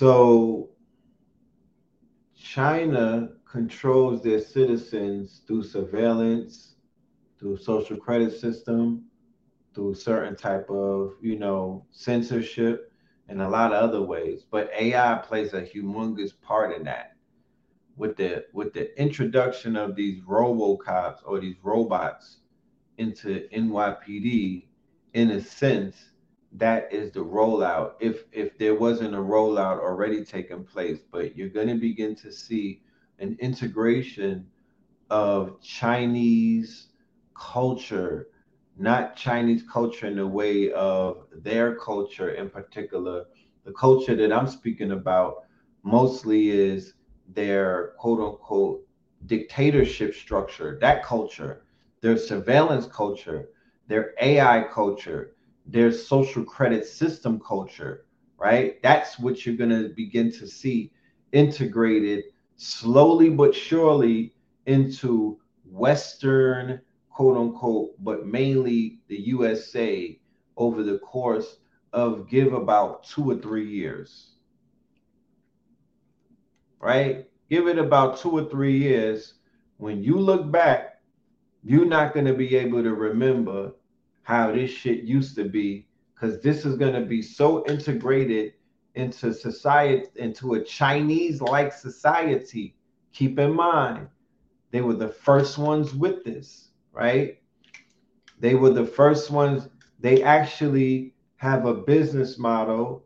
[0.00, 0.70] So
[2.34, 6.76] China controls their citizens through surveillance,
[7.38, 9.04] through social credit system,
[9.74, 12.94] through certain type of, you know, censorship
[13.28, 14.46] and a lot of other ways.
[14.50, 17.14] But AI plays a humongous part in that.
[17.98, 22.38] With the with the introduction of these robocops or these robots
[22.96, 24.64] into NYPD,
[25.12, 26.09] in a sense,
[26.52, 27.92] that is the rollout.
[28.00, 32.32] If if there wasn't a rollout already taking place, but you're going to begin to
[32.32, 32.82] see
[33.18, 34.46] an integration
[35.10, 36.88] of Chinese
[37.34, 38.28] culture
[38.76, 43.24] not Chinese culture in the way of their culture in particular.
[43.64, 45.44] The culture that I'm speaking about
[45.82, 46.94] mostly is
[47.28, 48.86] their quote unquote
[49.26, 51.64] dictatorship structure, that culture,
[52.00, 53.50] their surveillance culture,
[53.86, 55.34] their AI culture,
[55.70, 58.06] their social credit system culture,
[58.38, 58.82] right?
[58.82, 60.92] That's what you're going to begin to see
[61.32, 62.24] integrated
[62.56, 64.34] slowly but surely
[64.66, 66.80] into Western
[67.10, 70.18] quote unquote, but mainly the USA
[70.56, 71.58] over the course
[71.92, 74.32] of give about two or three years.
[76.80, 77.26] Right?
[77.50, 79.34] Give it about two or three years.
[79.76, 81.02] When you look back,
[81.62, 83.72] you're not going to be able to remember
[84.30, 88.54] how this shit used to be because this is going to be so integrated
[88.94, 92.76] into society, into a Chinese like society.
[93.12, 94.08] Keep in mind,
[94.70, 97.38] they were the first ones with this right?
[98.38, 99.68] They were the first ones.
[99.98, 103.04] They actually have a business model.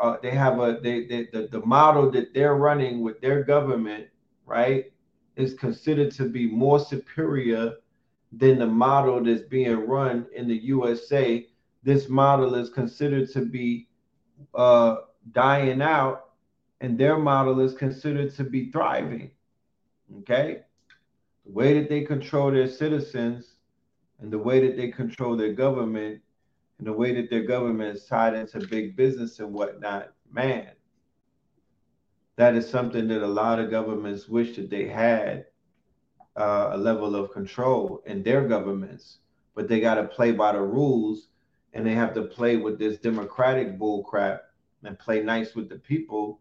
[0.00, 4.06] Uh, they have a they, they the, the model that they're running with their government,
[4.46, 4.92] right,
[5.36, 7.74] is considered to be more superior
[8.32, 11.46] than the model that's being run in the USA.
[11.82, 13.88] This model is considered to be
[14.54, 14.96] uh,
[15.32, 16.30] dying out,
[16.80, 19.30] and their model is considered to be thriving.
[20.18, 20.62] Okay
[21.44, 23.54] the way that they control their citizens
[24.20, 26.20] and the way that they control their government
[26.78, 30.68] and the way that their government is tied into big business and whatnot, man,
[32.36, 35.46] that is something that a lot of governments wish that they had
[36.36, 39.18] uh, a level of control in their governments,
[39.54, 41.28] but they got to play by the rules
[41.74, 44.40] and they have to play with this democratic bullcrap
[44.84, 46.40] and play nice with the people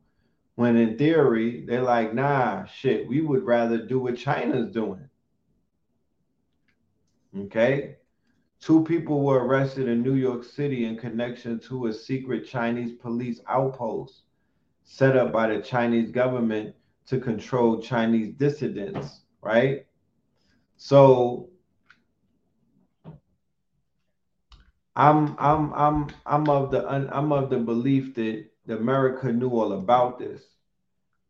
[0.56, 5.10] When in theory, they're like, nah, shit, we would rather do what China's doing.
[7.38, 7.97] Okay.
[8.60, 13.41] Two people were arrested in New York City in connection to a secret Chinese police
[13.47, 14.23] outpost
[14.84, 16.75] set up by the Chinese government
[17.08, 19.86] to control Chinese dissidents, right?
[20.77, 21.49] So
[24.95, 30.19] I'm I'm I'm I'm of the I'm of the belief that America knew all about
[30.19, 30.43] this,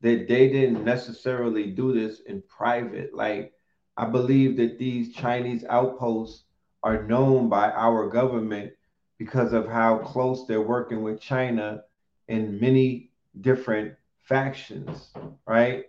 [0.02, 3.14] that they didn't necessarily do this in private.
[3.14, 3.54] Like
[3.98, 6.46] I believe that these Chinese outposts
[6.84, 8.74] are known by our government
[9.18, 11.84] because of how close they're working with China
[12.28, 13.94] in many different
[14.24, 15.14] factions,
[15.46, 15.86] right?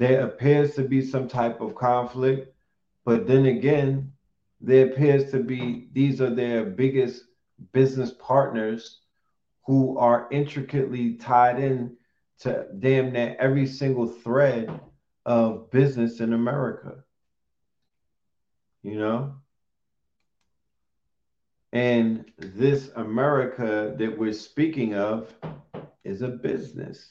[0.00, 2.54] There appears to be some type of conflict,
[3.04, 4.10] but then again,
[4.58, 7.24] there appears to be these are their biggest
[7.72, 9.02] business partners
[9.66, 11.98] who are intricately tied in
[12.38, 14.80] to damn near every single thread
[15.26, 17.04] of business in America.
[18.82, 19.34] You know?
[21.74, 25.34] And this America that we're speaking of
[26.04, 27.06] is a business,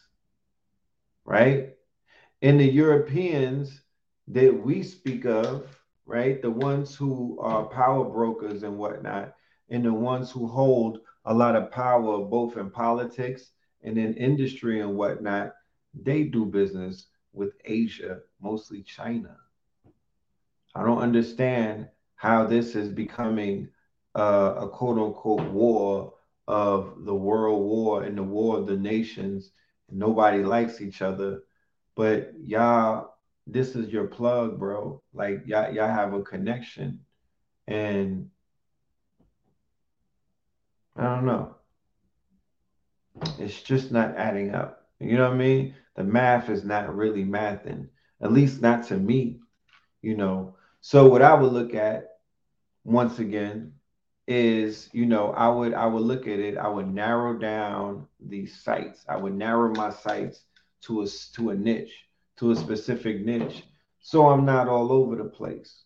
[1.23, 1.75] right?
[2.41, 3.82] And the Europeans
[4.30, 5.67] that we speak of,
[6.06, 6.41] right?
[6.41, 9.36] The ones who are power brokers and whatnot,
[9.69, 13.52] and the ones who hold a lot of power both in politics
[13.84, 15.54] and in industry and whatnot,
[15.93, 19.36] they do business with Asia, mostly China.
[20.75, 23.69] I don't understand how this is becoming
[24.15, 26.13] uh, a quote unquote war
[26.47, 29.52] of the world war and the war of the nations.
[29.89, 31.41] Nobody likes each other,
[32.00, 35.02] but y'all, this is your plug, bro.
[35.14, 37.02] Like y'all, y'all have a connection,
[37.68, 38.30] and
[40.96, 41.56] I don't know.
[43.38, 44.88] It's just not adding up.
[45.02, 45.76] You know what I mean?
[45.98, 47.90] The math is not really mathing,
[48.22, 49.42] at least not to me.
[50.02, 50.56] You know.
[50.80, 52.12] So what I would look at
[52.86, 53.74] once again
[54.26, 58.62] is you know i would i would look at it i would narrow down these
[58.62, 60.44] sites i would narrow my sites
[60.82, 62.06] to a to a niche
[62.38, 63.63] to a specific niche.
[64.00, 65.84] So i'm not all over the place.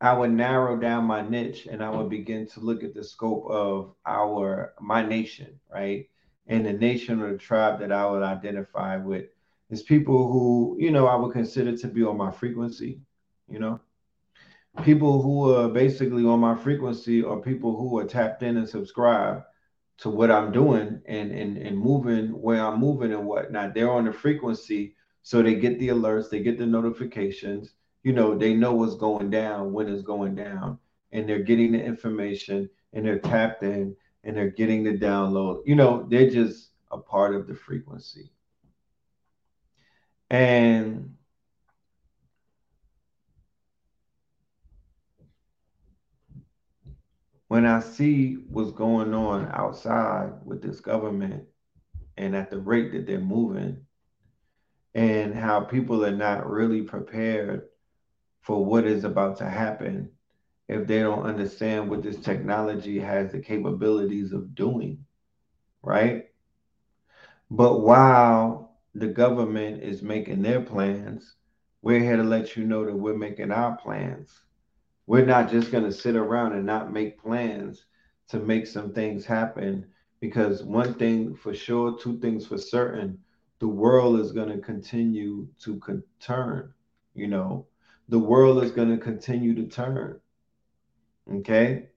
[0.00, 3.46] I would narrow down my niche and i would begin to look at the scope
[3.50, 6.08] of our my nation right?
[6.46, 9.26] And the nation or the tribe that i would identify with
[9.70, 13.00] is people who you know i would consider to be on my frequency
[13.48, 13.80] you know?
[14.84, 19.42] People who are basically on my frequency are people who are tapped in and subscribe
[19.98, 23.74] to what I'm doing and and and moving where I'm moving and whatnot.
[23.74, 27.74] They're on the frequency, so they get the alerts, they get the notifications.
[28.04, 30.78] You know, they know what's going down when it's going down,
[31.12, 35.62] and they're getting the information and they're tapped in and they're getting the download.
[35.66, 38.30] You know, they're just a part of the frequency.
[40.30, 41.14] And
[47.48, 51.44] when I see what's going on outside with this government
[52.16, 53.78] and at the rate that they're moving,
[54.94, 57.68] and how people are not really prepared
[58.40, 60.10] for what is about to happen
[60.68, 65.04] if they don't understand what this technology has the capabilities of doing,
[65.82, 66.26] right?
[67.50, 71.36] But while the government is making their plans,
[71.80, 74.42] we're here to let you know that we're making our plans
[75.08, 77.86] we're not just going to sit around and not make plans
[78.28, 79.86] to make some things happen
[80.20, 83.18] because one thing for sure two things for certain
[83.58, 86.74] the world is going to continue to con- turn
[87.14, 87.66] you know?
[88.10, 90.20] The world is going to continue to turn
[91.36, 91.88] okay?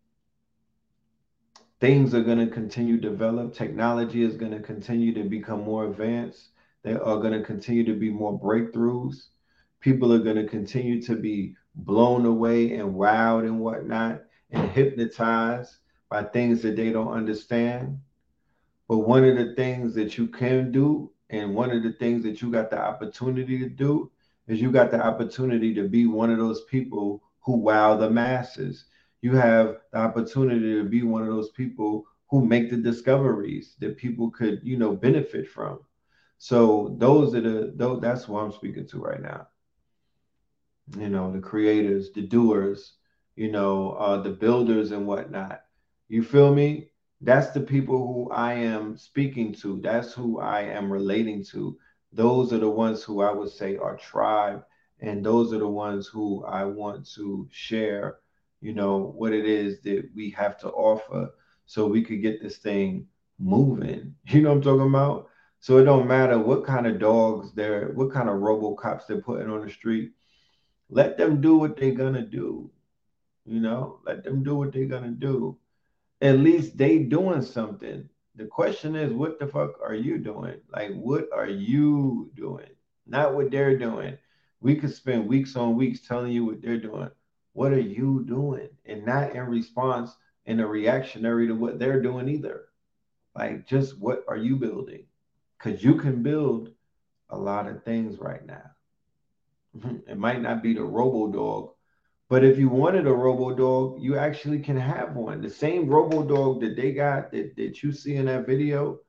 [1.81, 3.53] Things are going to continue to develop.
[3.53, 6.49] Technology is going to continue to become more advanced.
[6.83, 9.27] There are going to continue to be more breakthroughs.
[9.81, 15.77] People are going to continue to be blown away and wowed and whatnot and hypnotized
[16.09, 17.99] by things that they don't understand.
[18.87, 22.41] But one of the things that you can do, and one of the things that
[22.41, 24.11] you got the opportunity to do,
[24.47, 28.85] is you got the opportunity to be one of those people who wow the masses.
[29.21, 33.97] You have the opportunity to be one of those people who make the discoveries that
[33.97, 35.79] people could, you know, benefit from.
[36.37, 39.47] So those are the those, that's what I'm speaking to right now
[40.97, 42.93] you know, the creators, the doers,
[43.35, 45.61] you know, uh, the builders and whatnot.
[46.09, 46.89] You feel me?
[47.21, 49.79] That's the people who I am speaking to.
[49.81, 51.77] That's who I am relating to.
[52.11, 54.63] Those are the ones who I would say are tribe.
[54.99, 58.17] And those are the ones who I want to share,
[58.59, 61.31] you know, what it is that we have to offer
[61.65, 63.07] so we could get this thing
[63.39, 64.15] moving.
[64.25, 65.27] You know what I'm talking about?
[65.59, 69.49] So it don't matter what kind of dogs they're, what kind of RoboCops they're putting
[69.49, 70.11] on the street.
[70.93, 72.69] Let them do what they're gonna do.
[73.45, 75.57] You know, let them do what they're gonna do.
[76.19, 78.09] At least they doing something.
[78.35, 80.59] The question is, what the fuck are you doing?
[80.69, 82.69] Like, what are you doing?
[83.07, 84.17] Not what they're doing.
[84.59, 87.09] We could spend weeks on weeks telling you what they're doing.
[87.53, 88.69] What are you doing?
[88.85, 90.11] And not in response
[90.45, 92.65] in a reactionary to what they're doing either.
[93.33, 95.05] Like, just what are you building?
[95.57, 96.73] Because you can build
[97.29, 98.71] a lot of things right now.
[100.07, 101.71] it might not be the robo dog,
[102.29, 105.41] but if you wanted a robo dog, you actually can have one.
[105.41, 108.99] The same robo dog that they got that, that you see in that video,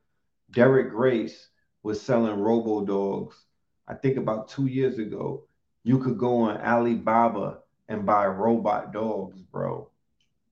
[0.51, 1.49] Derek Grace
[1.83, 3.45] was selling robo dogs.
[3.89, 5.45] I think about two years ago.
[5.85, 7.59] You could go on Alibaba
[7.89, 9.91] and buy robot dogs, bro.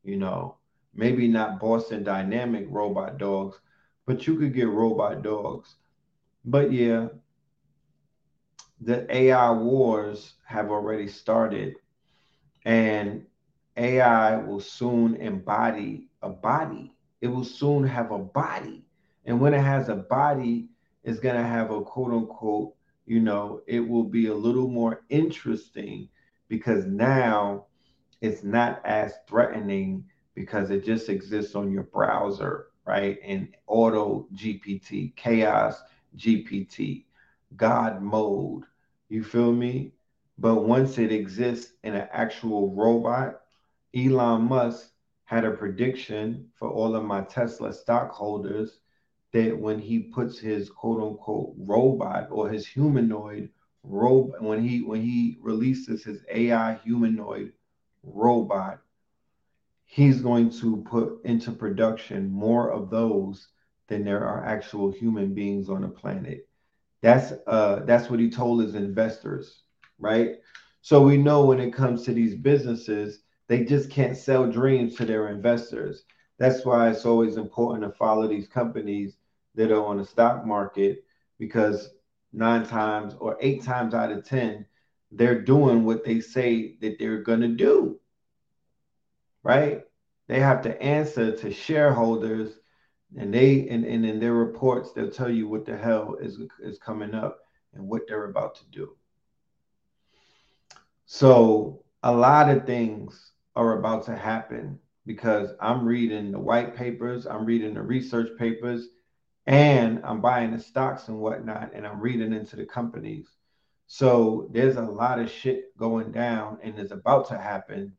[0.02, 0.56] You know,
[0.94, 3.60] maybe not Boston Dynamic robot dogs,
[4.06, 5.76] but you could get robot dogs.
[6.44, 7.08] But yeah,
[8.80, 11.76] the AI wars have already started,
[12.64, 13.26] and
[13.76, 16.92] AI will soon embody a body.
[17.20, 18.84] It will soon have a body.
[19.26, 20.68] And when it has a body,
[21.04, 22.74] it's going to have a quote unquote,
[23.06, 26.08] you know, it will be a little more interesting
[26.48, 27.66] because now
[28.20, 30.04] it's not as threatening
[30.34, 33.18] because it just exists on your browser, right?
[33.24, 35.82] And auto GPT, chaos
[36.16, 37.04] GPT,
[37.56, 38.64] God mode.
[39.08, 39.92] You feel me?
[40.38, 43.40] But once it exists in an actual robot,
[43.94, 44.90] Elon Musk
[45.24, 48.80] had a prediction for all of my Tesla stockholders
[49.32, 53.50] that when he puts his quote unquote robot or his humanoid
[53.82, 57.52] robot, when he when he releases his AI humanoid
[58.02, 58.80] robot,
[59.84, 63.48] he's going to put into production more of those
[63.88, 66.48] than there are actual human beings on the planet.
[67.02, 69.62] That's uh that's what he told his investors,
[69.98, 70.36] right?
[70.82, 75.04] So we know when it comes to these businesses, they just can't sell dreams to
[75.04, 76.04] their investors.
[76.38, 79.16] That's why it's always important to follow these companies
[79.54, 81.04] that are on the stock market
[81.38, 81.90] because
[82.32, 84.64] nine times or eight times out of 10,
[85.10, 87.98] they're doing what they say that they're going to do.
[89.42, 89.82] Right?
[90.28, 92.59] They have to answer to shareholders
[93.16, 96.78] and they and, and in their reports they'll tell you what the hell is is
[96.78, 97.40] coming up
[97.74, 98.96] and what they're about to do.
[101.06, 107.26] So a lot of things are about to happen because i'm reading the white papers
[107.26, 108.88] i'm reading the research papers
[109.46, 113.26] and i'm buying the stocks and whatnot and i'm reading into the companies.
[113.92, 117.92] So there's a lot of shit going down and is about to happen.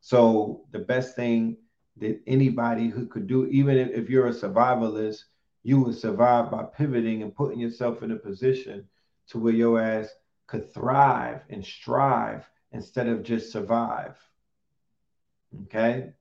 [0.00, 1.58] So the best thing
[2.00, 5.24] that anybody who could do, even if, you're a survivalist,
[5.62, 8.86] you would survive by pivoting and putting yourself in a position
[9.28, 10.08] to where your ass
[10.46, 14.16] could thrive and strive instead of just survive.
[15.64, 16.12] Okay?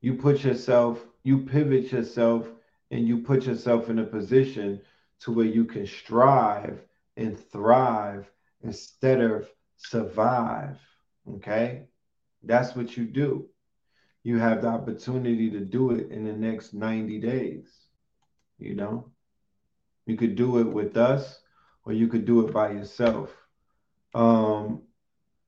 [0.00, 2.48] You put yourself, you pivot yourself,
[2.90, 4.80] and you put yourself in a position
[5.20, 6.80] to where you can strive
[7.16, 8.30] and thrive
[8.62, 10.78] instead of survive.
[11.28, 11.86] Okay?
[12.46, 13.48] That's what you do.
[14.22, 17.68] You have the opportunity to do it in the next 90 days.
[18.58, 19.10] You know,
[20.06, 21.40] you could do it with us
[21.84, 23.30] or you could do it by yourself.
[24.14, 24.82] Um,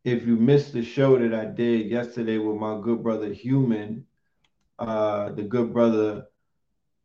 [0.05, 4.07] if you missed the show that I did yesterday with my good brother Human,
[4.79, 6.27] uh, the good brother,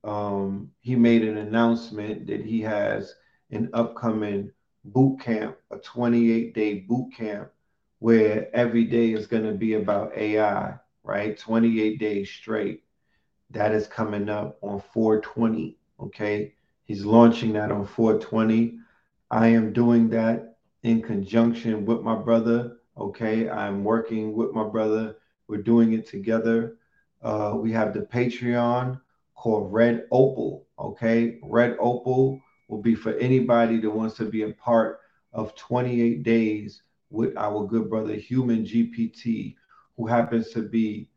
[0.04, 3.16] um, he made an announcement that he has
[3.52, 4.52] an upcoming
[4.84, 7.53] boot camp, a 28 day boot camp
[8.04, 10.74] where every day is going to be about AI,
[11.06, 11.38] right?
[11.38, 12.84] 28 days straight.
[13.52, 15.78] That is coming up on 420.
[16.02, 16.54] Okay.
[16.84, 18.78] He's launching that on 420.
[19.32, 22.80] I am doing that in conjunction with my brother.
[22.98, 23.50] Okay.
[23.50, 25.16] I'm working with my brother.
[25.48, 26.76] We're doing it together.
[27.22, 29.00] Uh, we have the Patreon
[29.34, 30.68] called Red Opal.
[30.78, 31.40] Okay.
[31.42, 35.00] Red Opal will be for anybody that wants to be a part
[35.32, 36.82] of 28 days
[37.14, 39.56] with our good brother Human GPT,
[39.96, 41.10] who happens to be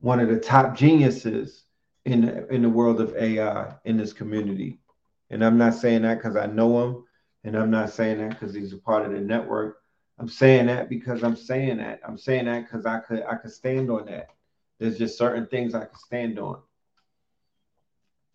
[0.00, 1.64] one of the top geniuses
[2.06, 4.80] in the, in the world of AI in this community.
[5.28, 7.04] And I'm not saying that because I know him,
[7.44, 9.82] and I'm not saying that because he's a part of the network.
[10.18, 12.00] I'm saying that because I'm saying that.
[12.08, 14.30] I'm saying that because I could I could stand on that.
[14.78, 16.60] There's just certain things I could stand on.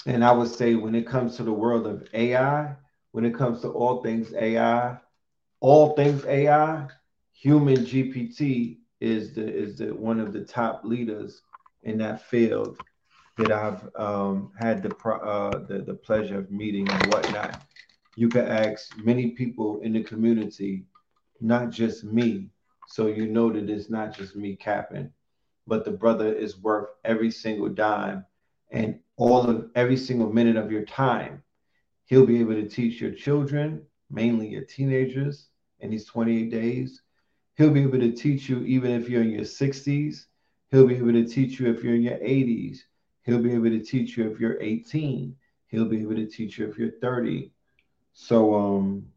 [0.06, 2.76] And I would say when it comes to the world of AI,
[3.12, 4.98] when it comes to all things AI,
[5.64, 6.88] all things AI,
[7.34, 11.43] human GPT is the is the one of the top leaders
[11.84, 12.80] in that field.
[13.38, 17.61] that I've um, had the, uh, the the pleasure of meeting and whatnot.
[18.16, 20.86] You can ask many people in the community,
[21.41, 22.49] not just me,
[22.86, 25.11] so you know that it's not just me capping,
[25.68, 28.26] but the brother is worth every single dime
[28.72, 31.43] and all of every single minute of your time.
[32.05, 35.49] He'll be able to teach your children, mainly your teenagers,
[35.84, 37.01] in these 28 days.
[37.55, 40.25] He'll be able to teach you even if you're in your 60s.
[40.71, 42.79] He'll be able to teach you if you're in your 80s.
[43.23, 45.36] He'll be able to teach you if you're 18.
[45.67, 47.51] He'll be able to teach you if you're 30.
[48.13, 49.07] So um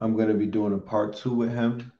[0.00, 1.92] I'm gonna be doing a part two with him.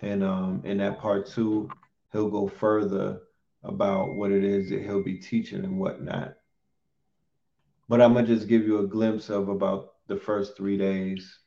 [0.00, 1.70] And um in that part two,
[2.12, 3.20] he'll go further
[3.62, 6.34] about what it is that he'll be teaching and whatnot.
[7.88, 11.38] But I'm gonna just give you a glimpse of about the first three days.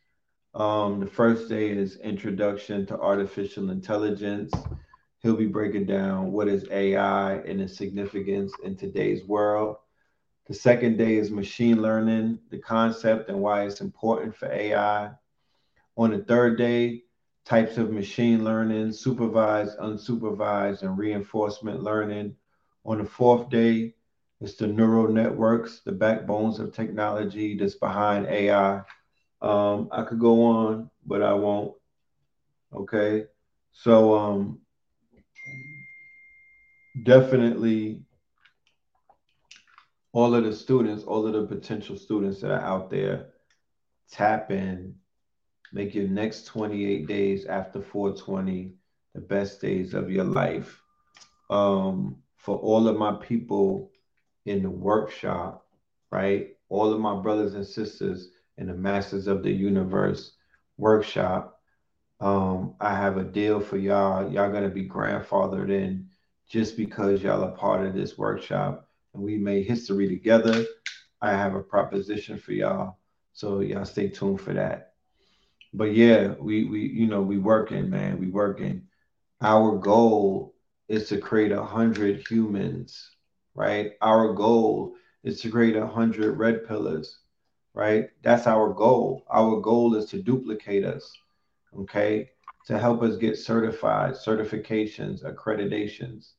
[0.53, 4.53] Um, the first day is introduction to artificial intelligence.
[5.19, 9.77] He'll be breaking down what is AI and its significance in today's world.
[10.47, 15.11] The second day is machine learning, the concept and why it's important for AI.
[15.97, 17.03] On the third day,
[17.45, 22.35] types of machine learning, supervised, unsupervised, and reinforcement learning.
[22.85, 23.95] On the fourth day,
[24.41, 28.81] it's the neural networks, the backbones of technology that's behind AI.
[29.41, 31.75] Um, I could go on, but I won't.
[32.73, 33.25] Okay.
[33.71, 34.59] So um,
[37.03, 38.01] definitely
[40.11, 43.27] all of the students, all of the potential students that are out there,
[44.09, 44.95] tap in,
[45.71, 48.73] make your next 28 days after 420
[49.13, 50.81] the best days of your life.
[51.51, 53.90] Um, for all of my people
[54.45, 55.65] in the workshop,
[56.11, 56.49] right?
[56.69, 60.33] All of my brothers and sisters in the Masters of the Universe
[60.77, 61.59] workshop,
[62.19, 64.31] um, I have a deal for y'all.
[64.31, 66.07] Y'all gonna be grandfathered in
[66.47, 70.65] just because y'all are part of this workshop and we made history together.
[71.21, 72.97] I have a proposition for y'all.
[73.33, 74.93] So y'all stay tuned for that.
[75.73, 78.19] But yeah, we we you know we working, man.
[78.19, 78.83] We working.
[79.41, 80.53] Our goal
[80.89, 83.09] is to create a hundred humans,
[83.55, 83.93] right?
[84.01, 87.19] Our goal is to create a hundred red pillars,
[87.73, 88.09] right?
[88.21, 89.25] That's our goal.
[89.29, 91.11] Our goal is to duplicate us,
[91.77, 92.31] okay?
[92.67, 96.31] To help us get certified, certifications, accreditations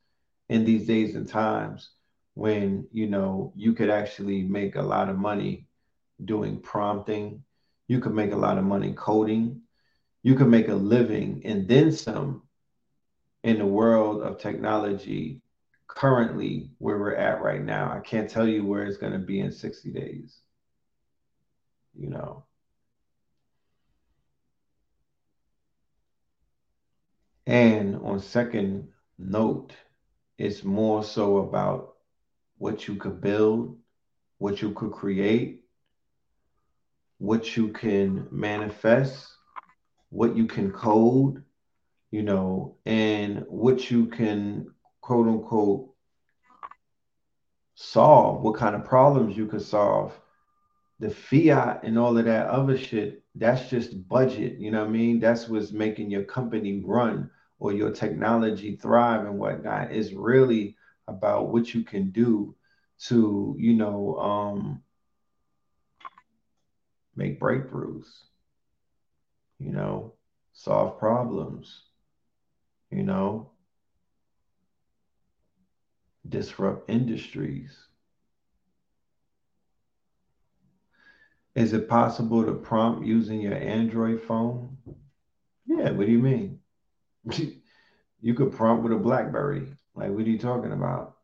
[0.48, 1.90] in these days and times
[2.34, 5.66] when you know you could actually make a lot of money
[6.24, 7.42] doing prompting
[7.88, 9.60] you could make a lot of money coding
[10.22, 12.42] you could make a living and then some
[13.42, 15.40] in the world of technology
[15.94, 17.92] currently where we're at right now.
[17.92, 20.42] I can't tell you where it's going to be in 60 days
[21.94, 22.44] you know.
[27.46, 28.88] And on second
[29.18, 29.72] note
[30.38, 31.94] it's more so about
[32.58, 33.76] what you could build,
[34.38, 35.62] what you could create,
[37.18, 39.28] what you can manifest,
[40.10, 41.44] what you can code,
[42.10, 44.72] you know, and what you can
[45.02, 45.90] quote unquote
[47.74, 50.18] solve, what kind of problems you could solve.
[51.00, 54.58] The fiat and all of that other shit, that's just budget.
[54.58, 55.20] You know what I mean?
[55.20, 59.92] That's what's making your company run or your technology thrive and whatnot.
[59.92, 60.76] Is really
[61.08, 62.54] about what you can do
[63.06, 64.82] to, you know, um,
[67.16, 68.06] make breakthroughs,
[69.58, 70.14] you know,
[70.52, 71.82] solve problems,
[72.90, 73.51] you know,
[76.28, 77.76] disrupt industries.
[81.54, 84.76] Is it possible to prompt using your Android phone?
[85.66, 86.60] Yeah, what do you mean?
[88.20, 89.74] you could prompt with a Blackberry.
[89.94, 91.16] Like, what are you talking about?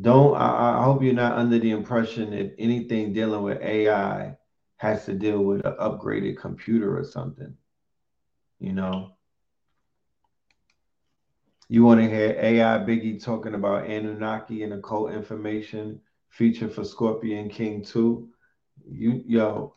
[0.00, 4.36] Don't I, I hope you're not under the impression that anything dealing with AI
[4.76, 7.54] has to deal with an upgraded computer or something.
[8.58, 9.16] You know,
[11.68, 17.48] you want to hear AI Biggie talking about Anunnaki and occult information feature for Scorpion
[17.48, 18.28] King 2.
[18.90, 19.76] You yo,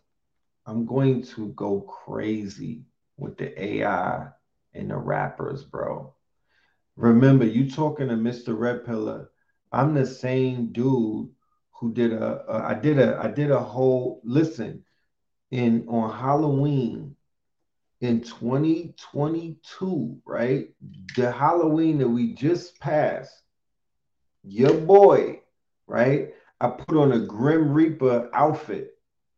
[0.65, 2.83] I'm going to go crazy
[3.17, 4.27] with the AI
[4.73, 6.13] and the rappers, bro.
[6.95, 8.57] Remember, you talking to Mr.
[8.57, 9.29] Red Pillar.
[9.71, 11.29] I'm the same dude
[11.71, 14.83] who did a, a I did a I did a whole listen
[15.51, 17.15] in on Halloween
[18.05, 20.69] in 2022, right?
[21.15, 23.41] The Halloween that we just passed,
[24.43, 25.41] your boy,
[25.87, 26.33] right?
[26.61, 28.91] I put on a Grim Reaper outfit.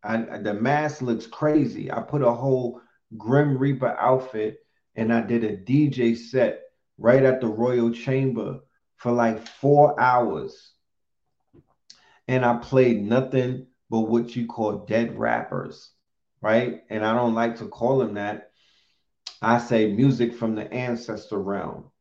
[0.03, 1.91] I, the mask looks crazy.
[1.91, 2.82] I put a whole
[3.18, 4.59] Grim Reaper outfit
[4.95, 6.61] and I did a DJ set
[6.97, 8.59] right at the Royal Chamber
[8.97, 10.72] for like four hours.
[12.28, 15.91] And I played nothing but what you call dead rappers,
[16.41, 16.82] right?
[16.89, 18.47] And I don't like to call them that.
[19.42, 21.92] I say music from the ancestor realm.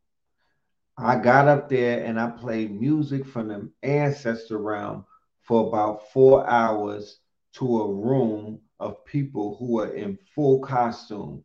[0.96, 5.04] I got up there and I played music from the ancestor realm
[5.42, 7.20] for about four hours
[7.54, 11.44] to a room of people who are in full costume.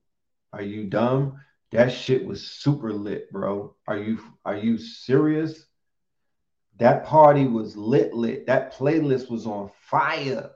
[0.53, 1.39] Are you dumb?
[1.71, 3.75] That shit was super lit, bro.
[3.87, 5.65] Are you are you serious?
[6.77, 8.47] That party was lit lit.
[8.47, 10.51] That playlist was on fire.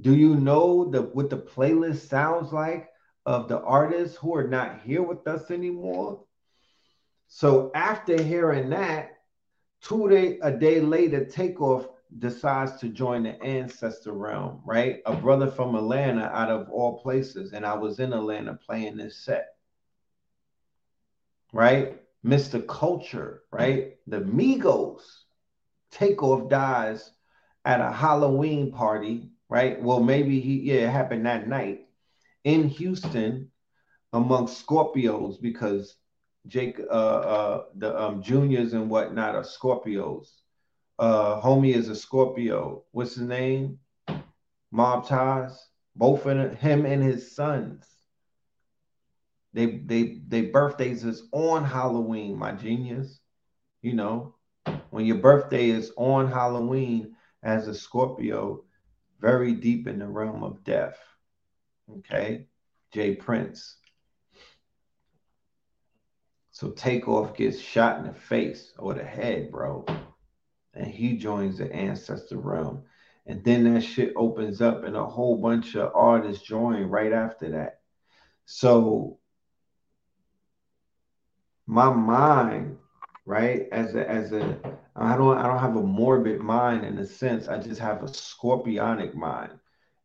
[0.00, 2.88] Do you know the what the playlist sounds like
[3.28, 6.24] of the artists who are not here with us anymore?
[7.26, 9.18] So after hearing that,
[9.82, 11.88] two day a day later, Takeoff
[12.20, 15.02] decides to join the ancestor realm, right?
[15.04, 17.52] A brother from Atlanta out of all places.
[17.52, 19.48] And I was in Atlanta playing this set,
[21.52, 22.00] right?
[22.24, 22.66] Mr.
[22.66, 23.96] Culture, right?
[24.06, 25.02] The Migos
[25.90, 27.12] takeoff dies
[27.66, 29.78] at a Halloween party, right?
[29.82, 31.87] Well, maybe he, yeah, it happened that night
[32.48, 33.50] in Houston
[34.12, 35.96] amongst Scorpios because
[36.46, 40.28] Jake, uh, uh, the um, juniors and whatnot are Scorpios
[40.98, 42.84] uh, homie is a Scorpio.
[42.90, 43.78] What's his name?
[44.70, 45.68] Mob ties.
[45.94, 47.84] Both in him and his sons.
[49.52, 53.18] They they they birthdays is on Halloween, my genius.
[53.82, 54.34] You know,
[54.90, 58.64] when your birthday is on Halloween as a Scorpio,
[59.20, 60.96] very deep in the realm of death.
[61.90, 62.46] Okay,
[62.92, 63.14] J.
[63.14, 63.76] Prince.
[66.50, 69.86] So takeoff gets shot in the face or the head, bro
[70.78, 72.82] and he joins the ancestor realm.
[73.26, 77.50] And then that shit opens up and a whole bunch of artists join right after
[77.50, 77.80] that.
[78.46, 79.18] So
[81.66, 82.78] my mind,
[83.26, 84.58] right, as a as a
[84.96, 87.48] I don't I don't have a morbid mind in a sense.
[87.48, 89.52] I just have a scorpionic mind.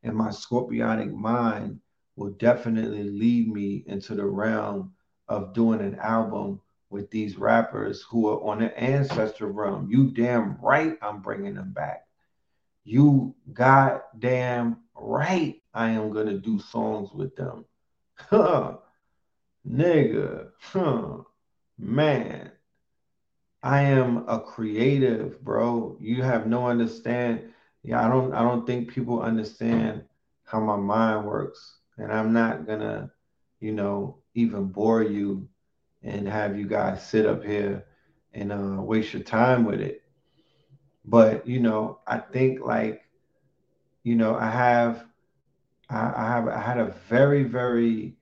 [0.04, 1.80] And my scorpionic mind
[2.16, 4.94] will definitely lead me into the realm
[5.28, 9.90] of doing an album with these rappers who are on the ancestor realm.
[9.90, 12.06] You damn right I'm bringing them back.
[12.84, 17.66] You goddamn right I am going to do songs with them.
[18.16, 18.78] Huh.
[19.68, 20.50] Nigga.
[20.60, 21.20] Huh.
[21.80, 22.52] Man.
[23.64, 25.98] I am a creative, bro.
[26.02, 27.53] You have no understand.
[27.84, 30.04] Yeah, I don't I don't think people understand
[30.46, 31.80] how my mind works.
[31.98, 33.12] And I'm not gonna,
[33.60, 35.48] you know, even bore you
[36.04, 37.86] and have you guys sit up here
[38.34, 40.02] and uh, waste your time with it.
[41.06, 43.02] But you know, I think like,
[44.04, 45.06] you know, I have,
[45.90, 48.16] I, I have, I had a very, very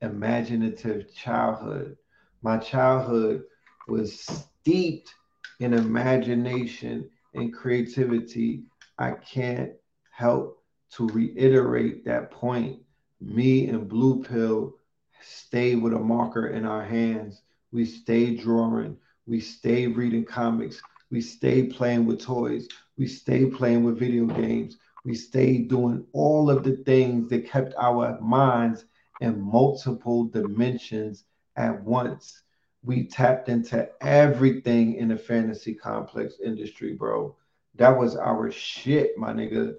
[0.00, 1.96] imaginative childhood.
[2.42, 3.42] My childhood
[3.86, 5.14] was steeped
[5.60, 8.64] in imagination and creativity.
[8.98, 9.72] I can't
[10.10, 10.62] help
[10.94, 12.82] to reiterate that point.
[13.20, 14.74] Me and Blue Pill
[15.22, 17.42] stay with a marker in our hands.
[17.70, 18.96] We stay drawing.
[19.26, 20.80] We stay reading comics.
[21.10, 22.68] We stay playing with toys.
[22.96, 24.78] We stay playing with video games.
[25.04, 28.84] We stay doing all of the things that kept our minds
[29.20, 31.24] in multiple dimensions
[31.56, 32.42] at once.
[32.82, 37.36] We tapped into everything in the fantasy complex industry, bro.
[37.78, 39.74] That was our shit, my nigga.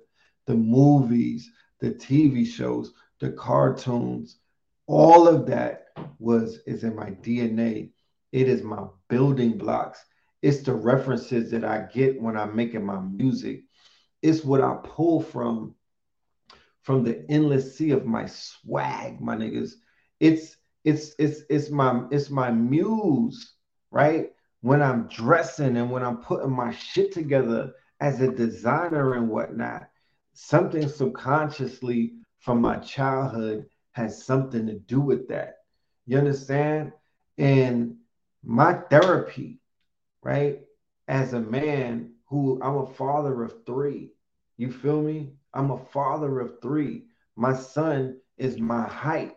[0.47, 4.39] The movies, the TV shows, the cartoons,
[4.87, 5.87] all of that
[6.17, 7.91] was is in my DNA.
[8.31, 10.03] It is my building blocks.
[10.41, 13.63] It's the references that I get when I'm making my music.
[14.21, 15.75] It's what I pull from
[16.81, 19.73] from the endless sea of my swag, my niggas.
[20.21, 23.55] It's it's it's it's my it's my muse,
[23.91, 24.31] right?
[24.61, 29.89] When I'm dressing and when I'm putting my shit together as a designer and whatnot,
[30.33, 35.57] something subconsciously from my childhood has something to do with that.
[36.05, 36.93] You understand?
[37.37, 37.97] And
[38.43, 39.59] my therapy,
[40.23, 40.61] right?
[41.07, 44.11] As a man who I'm a father of three.
[44.57, 45.31] You feel me?
[45.53, 47.05] I'm a father of three.
[47.35, 49.35] My son is my height,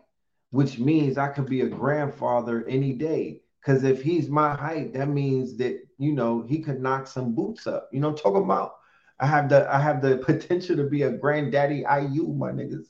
[0.51, 3.41] which means I could be a grandfather any day.
[3.59, 7.67] Because if he's my height, that means that you know he could knock some boots
[7.67, 7.89] up.
[7.91, 8.75] You know, I'm about
[9.19, 12.87] I have the I have the potential to be a granddaddy IU, my niggas.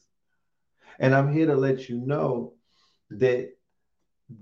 [1.00, 2.54] And I'm here to let you know
[3.10, 3.52] that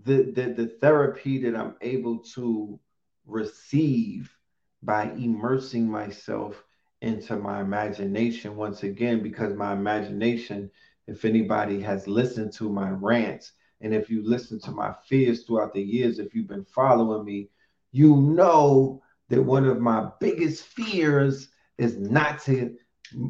[0.04, 2.80] the, the, the therapy that I'm able to
[3.26, 4.36] receive
[4.84, 6.64] by immersing myself
[7.02, 10.70] into my imagination once again, because my imagination,
[11.08, 15.74] if anybody has listened to my rants, and if you listen to my fears throughout
[15.74, 17.50] the years, if you've been following me,
[17.92, 22.76] you know that one of my biggest fears is not to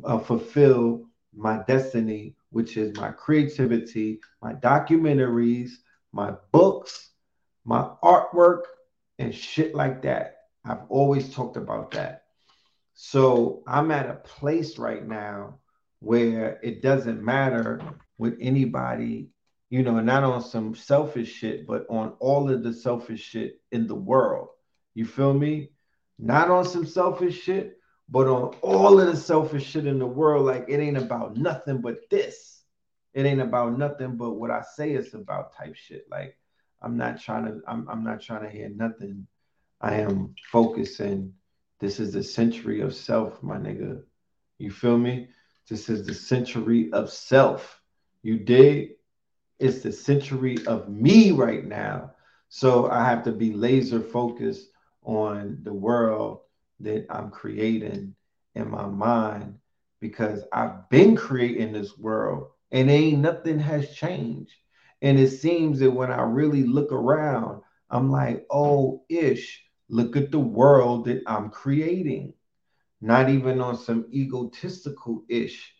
[0.03, 1.05] uh, fulfill
[1.35, 5.71] my destiny, which is my creativity, my documentaries,
[6.11, 7.11] my books,
[7.65, 8.63] my artwork,
[9.19, 10.37] and shit like that.
[10.65, 12.23] I've always talked about that.
[12.93, 15.59] So I'm at a place right now
[15.99, 17.81] where it doesn't matter
[18.17, 19.29] with anybody,
[19.71, 23.87] you know, not on some selfish shit, but on all of the selfish shit in
[23.87, 24.49] the world.
[24.95, 25.69] You feel me?
[26.19, 27.77] Not on some selfish shit,
[28.09, 30.45] but on all of the selfish shit in the world.
[30.45, 32.63] Like it ain't about nothing but this.
[33.13, 36.05] It ain't about nothing but what I say it's about type shit.
[36.11, 36.37] Like
[36.81, 39.25] I'm not trying to, I'm, I'm not trying to hear nothing.
[39.79, 41.33] I am focusing.
[41.79, 44.03] This is the century of self, my nigga.
[44.57, 45.29] You feel me?
[45.69, 47.81] This is the century of self.
[48.21, 48.95] You dig?
[49.61, 52.13] It's the century of me right now.
[52.49, 54.69] So I have to be laser focused
[55.03, 56.39] on the world
[56.79, 58.15] that I'm creating
[58.55, 59.59] in my mind
[59.99, 64.55] because I've been creating this world and ain't nothing has changed.
[65.03, 70.31] And it seems that when I really look around, I'm like, oh, ish, look at
[70.31, 72.33] the world that I'm creating.
[72.99, 75.71] Not even on some egotistical ish.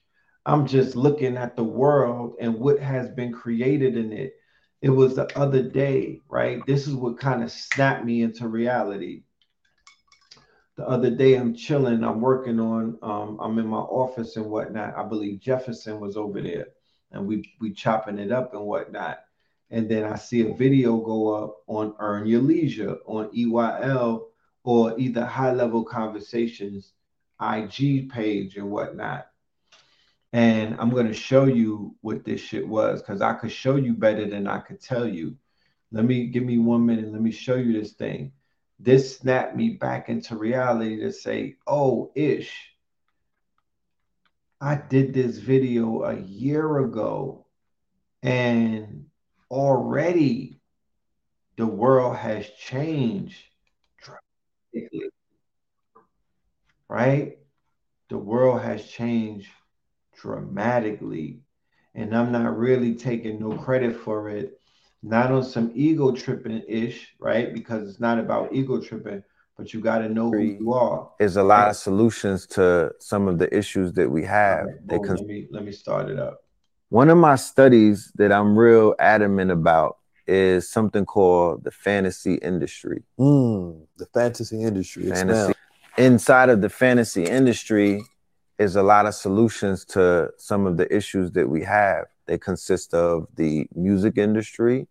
[0.45, 4.35] I'm just looking at the world and what has been created in it.
[4.81, 6.65] It was the other day, right?
[6.65, 9.23] This is what kind of snapped me into reality.
[10.77, 14.97] The other day, I'm chilling, I'm working on, um, I'm in my office and whatnot.
[14.97, 16.67] I believe Jefferson was over there
[17.11, 19.19] and we we chopping it up and whatnot.
[19.69, 24.25] And then I see a video go up on Earn Your Leisure on EYL
[24.63, 26.93] or either High Level Conversations
[27.41, 29.27] IG page and whatnot.
[30.33, 34.29] And I'm gonna show you what this shit was because I could show you better
[34.29, 35.35] than I could tell you.
[35.91, 37.11] Let me give me one minute.
[37.11, 38.31] Let me show you this thing.
[38.79, 42.71] This snapped me back into reality to say, oh, ish
[44.61, 47.47] I did this video a year ago
[48.21, 49.07] and
[49.49, 50.61] already
[51.57, 53.43] the world has changed
[53.97, 55.09] drastically.
[56.87, 57.39] Right?
[58.09, 59.49] The world has changed
[60.21, 61.39] dramatically.
[61.95, 64.59] And I'm not really taking no credit for it.
[65.03, 67.53] Not on some ego tripping ish, right?
[67.53, 69.23] Because it's not about ego tripping,
[69.57, 71.09] but you got to know who you are.
[71.19, 74.67] There's a lot of solutions to some of the issues that we have.
[74.67, 76.43] Right, oh, let me let me start it up.
[76.89, 79.97] One of my studies that I'm real adamant about
[80.27, 83.03] is something called the fantasy industry.
[83.19, 85.09] Mm, the fantasy industry.
[85.09, 85.53] Fantasy.
[85.97, 88.03] Inside of the fantasy industry
[88.61, 92.05] is a lot of solutions to some of the issues that we have.
[92.27, 94.87] They consist of the music industry,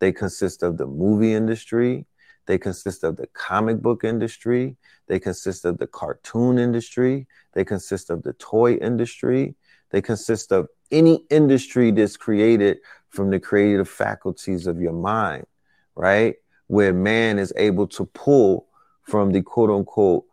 [0.00, 2.06] they consist of the movie industry,
[2.46, 4.76] they consist of the comic book industry.
[5.08, 7.26] They consist of the cartoon industry.
[7.52, 9.56] They consist of the toy industry.
[9.90, 12.78] They consist of any industry that's created
[13.10, 15.46] from the creative faculties of your mind,
[15.94, 16.36] right?
[16.68, 18.66] Where man is able to pull
[19.02, 20.24] from the quote unquote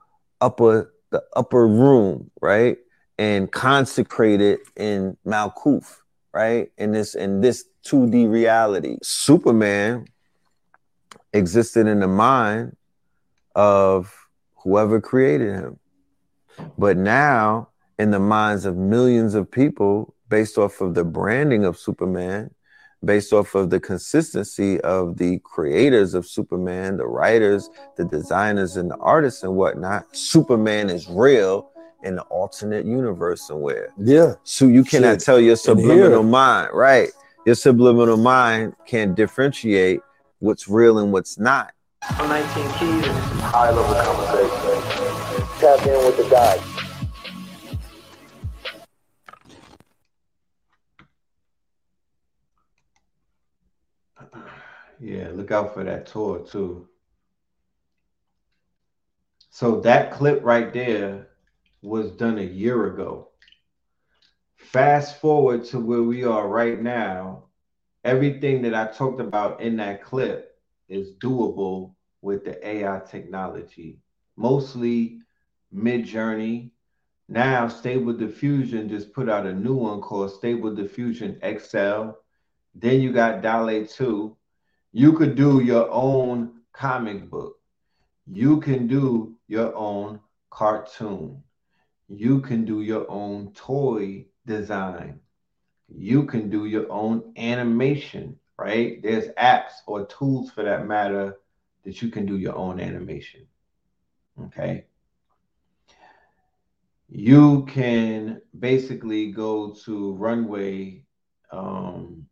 [0.42, 2.78] upper the upper room, right?
[3.18, 6.00] And consecrate it in Malkuth,
[6.34, 6.72] right?
[6.78, 8.98] In this in this 2D reality.
[9.02, 10.08] Superman
[11.32, 12.76] existed in the mind
[13.56, 14.14] of
[14.56, 15.80] whoever created him.
[16.78, 21.78] But now, in the minds of millions of people, based off of the branding of
[21.78, 22.52] Superman,
[23.06, 28.90] based off of the consistency of the creators of Superman, the writers, the designers, and
[28.90, 31.70] the artists and whatnot, Superman is real
[32.04, 33.90] in the alternate universe somewhere.
[33.98, 34.36] Yeah.
[34.44, 35.20] So you cannot Shit.
[35.22, 37.10] tell your subliminal mind, right?
[37.46, 40.02] Your subliminal mind can't differentiate
[40.40, 41.74] what's real and what's not.
[42.20, 45.48] 19 keys and high level conversation.
[45.60, 46.73] Tap in with the guys.
[55.04, 56.88] Yeah, look out for that tour too.
[59.50, 61.28] So that clip right there
[61.82, 63.32] was done a year ago.
[64.56, 67.48] Fast forward to where we are right now,
[68.06, 70.56] everything that I talked about in that clip
[70.88, 74.00] is doable with the AI technology,
[74.38, 75.20] mostly
[75.76, 76.72] Midjourney.
[77.28, 82.12] Now, Stable Diffusion just put out a new one called Stable Diffusion XL.
[82.74, 84.38] Then you got DALL-E 2.
[84.94, 87.60] You could do your own comic book.
[88.26, 91.44] You can do your own cartoon.
[92.08, 95.20] You can do your own toy design
[95.96, 99.02] you can do your own animation, right?
[99.02, 101.38] There's apps or tools for that matter
[101.84, 103.46] that you can do your own animation.
[104.46, 104.86] Okay.
[107.10, 111.06] You can basically go to Runway
[111.52, 112.26] um,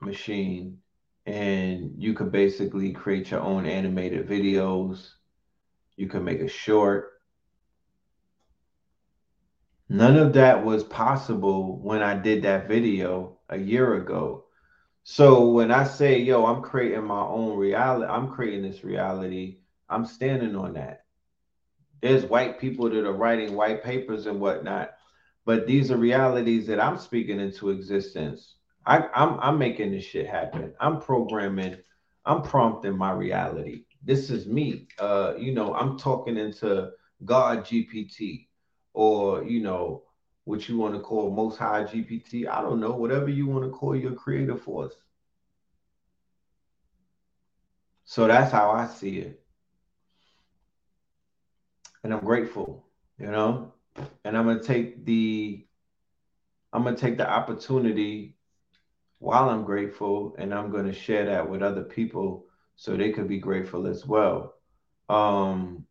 [0.00, 0.78] machine
[1.26, 5.10] and you could basically create your own animated videos.
[5.96, 7.12] You could make a short.
[9.88, 14.44] None of that was possible when I did that video a year ago.
[15.04, 19.58] So when I say, yo, I'm creating my own reality, I'm creating this reality,
[19.88, 21.04] I'm standing on that.
[22.00, 24.92] There's white people that are writing white papers and whatnot,
[25.44, 28.56] but these are realities that I'm speaking into existence.
[28.86, 30.74] I, I'm I'm making this shit happen.
[30.80, 31.78] I'm programming,
[32.26, 33.84] I'm prompting my reality.
[34.02, 34.88] This is me.
[34.98, 36.90] Uh, you know, I'm talking into
[37.24, 38.46] God GPT
[38.92, 40.02] or you know
[40.44, 42.46] what you want to call most high GPT.
[42.48, 44.94] I don't know, whatever you want to call your creative force.
[48.04, 49.40] So that's how I see it.
[52.02, 52.86] And I'm grateful,
[53.18, 53.72] you know,
[54.24, 55.66] and I'm gonna take the
[56.72, 58.36] I'm gonna take the opportunity
[59.18, 62.46] while I'm grateful, and I'm gonna share that with other people
[62.76, 64.54] so they could be grateful as well.
[65.08, 65.86] Um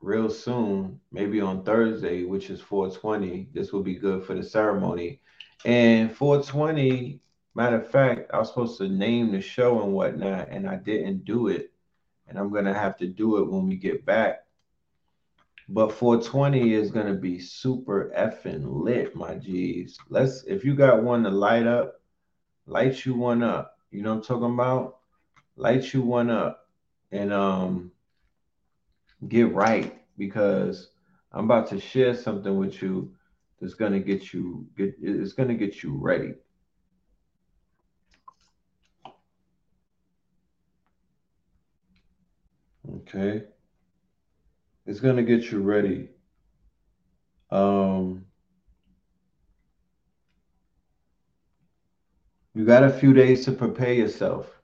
[0.00, 3.48] real soon, maybe on Thursday, which is 420.
[3.52, 5.20] This will be good for the ceremony.
[5.64, 7.20] And 420,
[7.54, 11.24] matter of fact, I was supposed to name the show and whatnot, and I didn't
[11.24, 11.72] do it.
[12.28, 14.43] And I'm gonna have to do it when we get back.
[15.68, 19.98] But 420 is gonna be super effing lit, my G's.
[20.10, 22.02] Let's if you got one to light up,
[22.66, 23.78] light you one up.
[23.90, 24.98] You know what I'm talking about?
[25.56, 26.68] Light you one up.
[27.12, 27.92] And um
[29.28, 30.90] get right because
[31.32, 33.14] I'm about to share something with you
[33.60, 36.34] that's gonna get you get it's gonna get you ready.
[42.96, 43.44] Okay.
[44.86, 46.10] It's gonna get you ready.
[47.50, 48.26] Um
[52.54, 54.54] you got a few days to prepare yourself.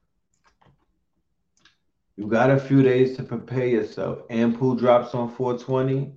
[2.21, 4.19] You got a few days to prepare yourself.
[4.29, 6.13] A Mule drops on 420.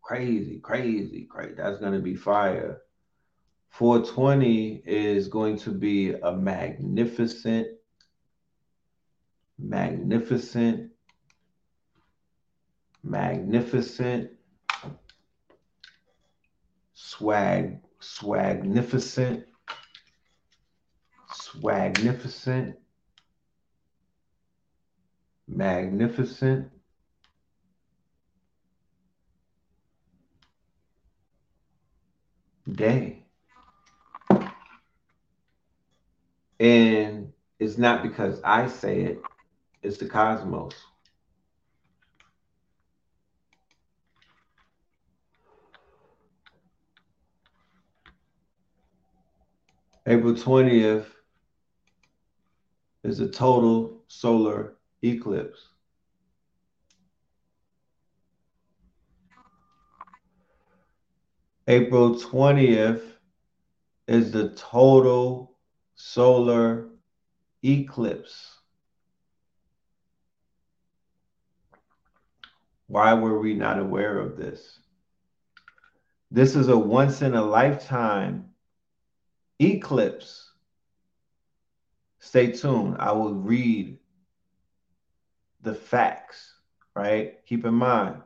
[0.00, 1.52] Crazy, crazy, crazy.
[1.54, 2.80] That's going to be fire.
[3.68, 7.68] 420 is going to be a magnificent,
[9.58, 10.93] magnificent,
[13.04, 14.30] magnificent,
[16.94, 19.44] swag, swagnificent,
[21.30, 22.74] swagnificent
[25.46, 26.70] magnificent
[32.70, 33.22] day.
[36.60, 39.22] And it's not because I say it,
[39.82, 40.74] it's the cosmos.
[50.06, 51.06] April 20th
[53.04, 55.68] is a total solar eclipse.
[61.66, 63.00] April 20th
[64.06, 65.56] is the total
[65.94, 66.90] solar
[67.62, 68.58] eclipse.
[72.88, 74.80] Why were we not aware of this?
[76.30, 78.50] This is a once in a lifetime
[79.58, 80.50] eclipse.
[82.20, 82.96] Stay tuned.
[82.98, 83.98] I will read
[85.62, 86.54] the facts,
[86.94, 87.44] right?
[87.46, 88.16] Keep in mind,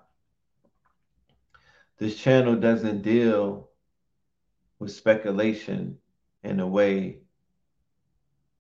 [1.99, 3.71] this channel doesn't deal
[4.79, 5.99] with speculation
[6.45, 7.19] in a way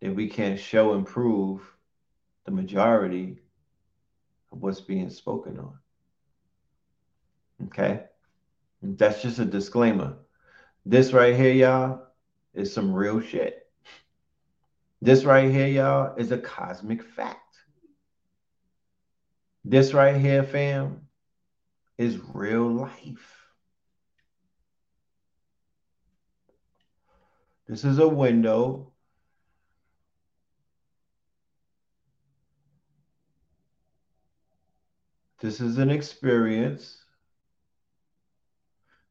[0.00, 1.60] that we can't show and prove
[2.44, 3.38] the majority
[4.50, 5.78] of what's being spoken on.
[7.66, 8.04] Okay?
[8.82, 10.16] That's just a disclaimer.
[10.86, 12.07] This right here, y'all,
[12.58, 13.66] is some real shit.
[15.00, 17.38] This right here, y'all, is a cosmic fact.
[19.64, 21.02] This right here, fam,
[21.96, 23.34] is real life.
[27.68, 28.92] This is a window.
[35.40, 37.04] This is an experience.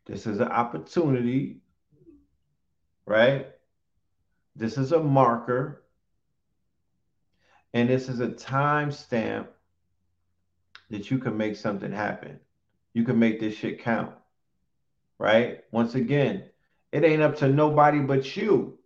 [0.05, 1.61] This is an opportunity,
[3.07, 3.47] right?
[4.55, 5.83] This is a marker.
[7.73, 9.49] And this is a time stamp
[10.89, 12.39] that you can make something happen.
[12.93, 14.13] You can make this shit count.
[15.19, 15.63] Right?
[15.71, 16.43] Once again,
[16.91, 18.77] it ain't up to nobody but you.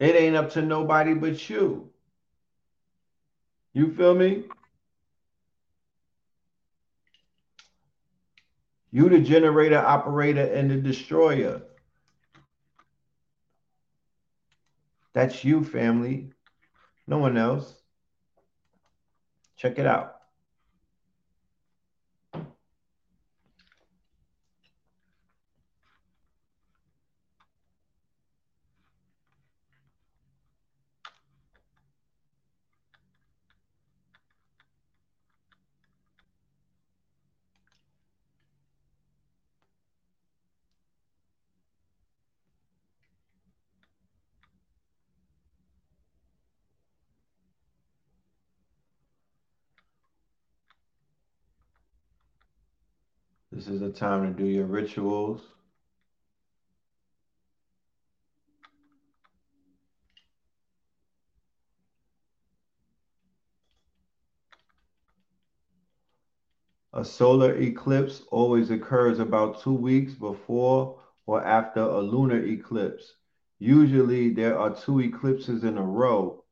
[0.00, 1.90] It ain't up to nobody but you.
[3.72, 4.44] You feel me?
[8.90, 11.62] You the generator, operator, and the destroyer.
[15.12, 16.30] That's you, family.
[17.06, 17.74] No one else.
[19.56, 20.17] Check it out.
[53.68, 55.42] This is the time to do your rituals.
[66.94, 73.16] A solar eclipse always occurs about two weeks before or after a lunar eclipse.
[73.58, 76.42] Usually there are two eclipses in a row,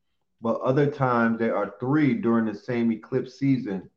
[0.43, 3.89] but other times there are three during the same eclipse season.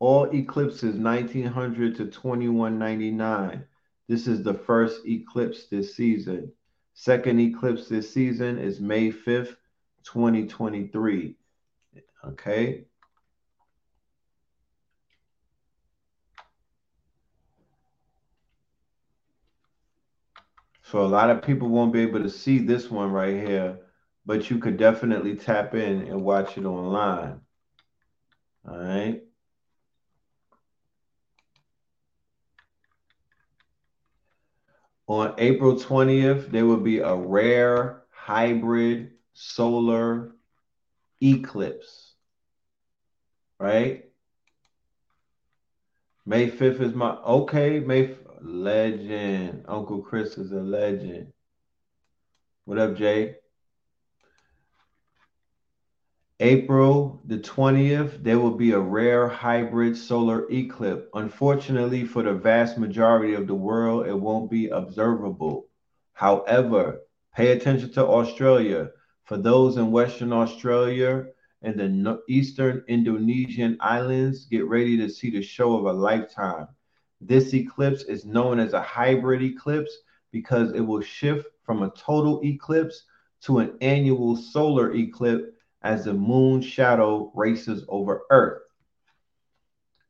[0.00, 3.64] All eclipses 1900 to 2199.
[4.08, 6.50] This is the first eclipse this season.
[6.94, 9.56] Second eclipse this season is May 5th,
[10.04, 11.36] 2023.
[12.26, 12.84] Okay.
[20.82, 23.78] So a lot of people won't be able to see this one right here,
[24.24, 27.40] but you could definitely tap in and watch it online.
[28.66, 29.22] All right.
[35.10, 40.36] On April 20th, there will be a rare hybrid solar
[41.20, 42.12] eclipse.
[43.58, 44.04] Right?
[46.24, 49.64] May 5th is my okay, May legend.
[49.66, 51.32] Uncle Chris is a legend.
[52.64, 53.34] What up, Jay?
[56.42, 61.06] April the 20th, there will be a rare hybrid solar eclipse.
[61.12, 65.68] Unfortunately, for the vast majority of the world, it won't be observable.
[66.14, 67.00] However,
[67.36, 68.88] pay attention to Australia.
[69.24, 71.26] For those in Western Australia
[71.60, 76.68] and the Eastern Indonesian islands, get ready to see the show of a lifetime.
[77.20, 79.94] This eclipse is known as a hybrid eclipse
[80.32, 83.04] because it will shift from a total eclipse
[83.42, 85.50] to an annular solar eclipse
[85.82, 88.62] as the moon shadow races over Earth.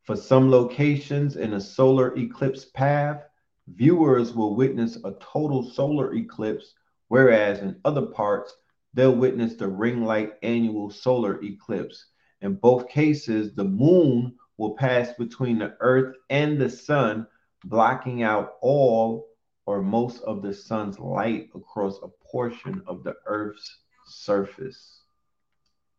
[0.03, 3.23] For some locations in a solar eclipse path,
[3.69, 6.75] viewers will witness a total solar eclipse,
[7.09, 8.55] whereas in other parts,
[8.95, 12.07] they'll witness the ring light annular solar eclipse.
[12.41, 17.27] In both cases, the moon will pass between the earth and the sun,
[17.65, 19.29] blocking out all
[19.67, 25.00] or most of the sun's light across a portion of the earth's surface.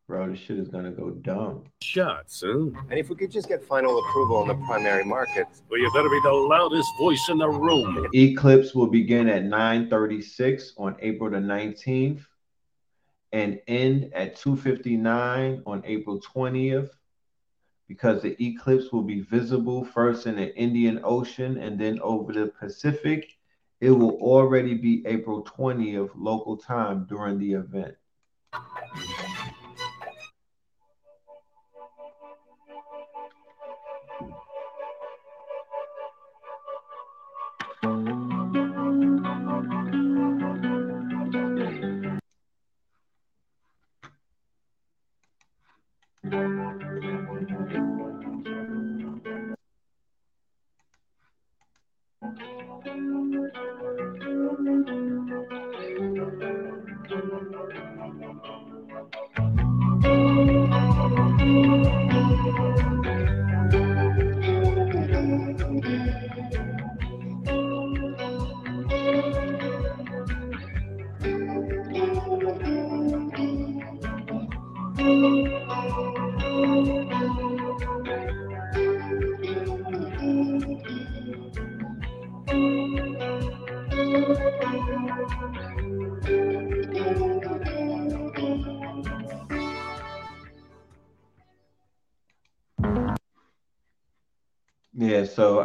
[0.08, 1.64] Bro, this shit is gonna go dumb.
[1.82, 2.78] Shot soon.
[2.90, 5.48] And if we could just get final approval on the primary market.
[5.70, 8.08] Well, you better be the loudest voice in the room.
[8.14, 12.26] Eclipse will begin at 9:36 on April the 19th
[13.32, 16.90] and end at 2:59 on April 20th
[17.88, 22.48] because the eclipse will be visible first in the Indian Ocean and then over the
[22.48, 23.38] Pacific.
[23.80, 27.96] It will already be April 20th local time during the event.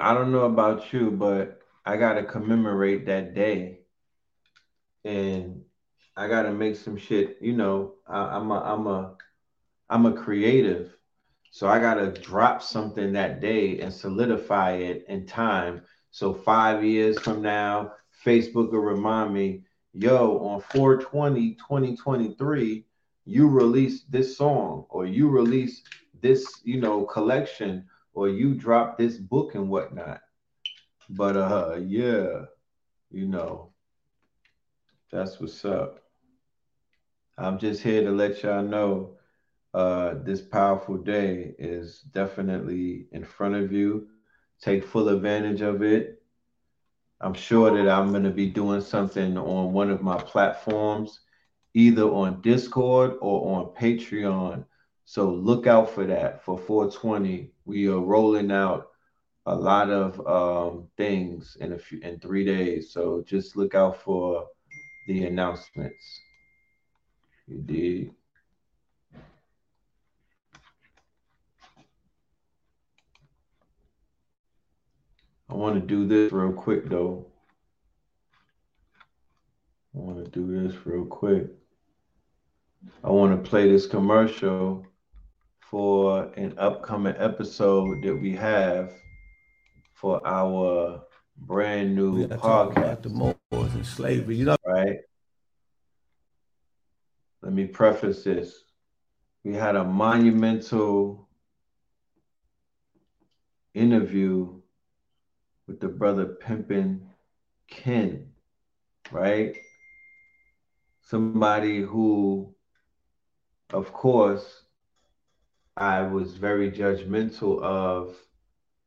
[0.07, 3.81] I don't know about you, but I gotta commemorate that day.
[5.05, 5.63] And
[6.17, 7.39] I gotta make some shit.
[7.41, 9.17] You know, I, I'm a I'm a
[9.91, 10.97] I'm a creative,
[11.51, 15.83] so I gotta drop something that day and solidify it in time.
[16.13, 17.91] So five years from now,
[18.25, 22.87] Facebook will remind me, yo, on 420 2023,
[23.25, 25.83] you released this song or you released
[26.23, 30.23] this, you know, collection or you drop this book and whatnot.
[31.11, 32.47] But uh yeah,
[33.11, 33.73] you know,
[35.13, 36.01] that's what's up.
[37.39, 39.17] I'm just here to let y'all know
[39.75, 44.09] uh, this powerful day is definitely in front of you.
[44.63, 46.23] Take full advantage of it.
[47.21, 51.21] I'm sure that I'm going to be doing something on one of my platforms,
[51.75, 54.65] either on Discord or on Patreon.
[55.05, 57.53] So look out for that for 420.
[57.67, 58.89] We are rolling out
[59.47, 62.93] a lot of um, things in a few in three days.
[62.93, 64.47] So just look out for
[65.09, 66.21] the announcements.
[67.49, 68.11] You did.
[75.49, 77.27] I want to do this real quick though.
[79.95, 81.47] I want to do this real quick.
[83.03, 84.87] I want to play this commercial
[85.71, 88.93] for an upcoming episode that we have
[89.95, 91.03] for our
[91.39, 93.03] brand new Yeah, podcast.
[93.03, 94.37] the Moors and slavery.
[94.37, 94.99] You know, right?
[97.43, 98.63] Let me preface this.
[99.45, 101.29] We had a monumental
[103.75, 104.61] interview
[105.67, 107.01] with the brother Pimpin
[107.69, 108.29] Ken,
[109.11, 109.57] right?
[111.03, 112.55] Somebody who,
[113.73, 114.63] of course,
[115.77, 118.17] I was very judgmental of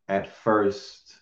[0.08, 1.16] at first,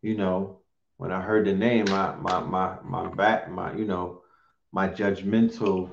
[0.00, 0.60] you know,
[0.96, 4.22] when I heard the name, my my my my back, my you know,
[4.72, 5.90] my judgmental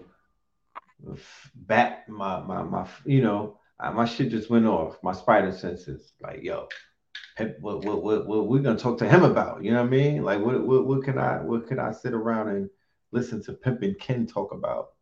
[1.53, 3.59] back, my my my you know,
[3.93, 4.97] my shit just went off.
[5.03, 6.67] My spider senses, like yo,
[7.59, 9.63] what what what what we gonna talk to him about?
[9.63, 10.23] You know what I mean?
[10.23, 12.69] Like what what what can I what can I sit around and
[13.11, 14.94] listen to Pimpin Ken talk about?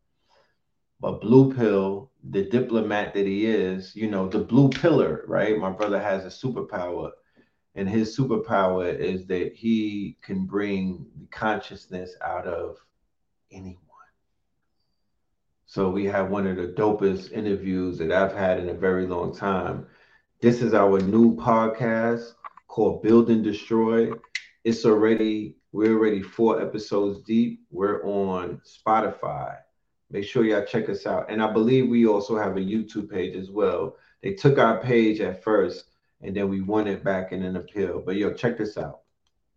[1.04, 5.58] But Blue Pill, the diplomat that he is, you know, the blue pillar, right?
[5.58, 7.10] My brother has a superpower
[7.74, 12.78] and his superpower is that he can bring the consciousness out of
[13.52, 13.76] anyone.
[15.66, 19.36] So we have one of the dopest interviews that I've had in a very long
[19.36, 19.86] time.
[20.40, 22.32] This is our new podcast
[22.66, 24.10] called Build and Destroy.
[24.64, 27.60] It's already we're already four episodes deep.
[27.70, 29.58] We're on Spotify.
[30.14, 31.28] Make sure y'all check us out.
[31.28, 33.96] And I believe we also have a YouTube page as well.
[34.22, 35.86] They took our page at first
[36.20, 38.00] and then we won it back in an appeal.
[38.00, 39.00] But yo, check this out.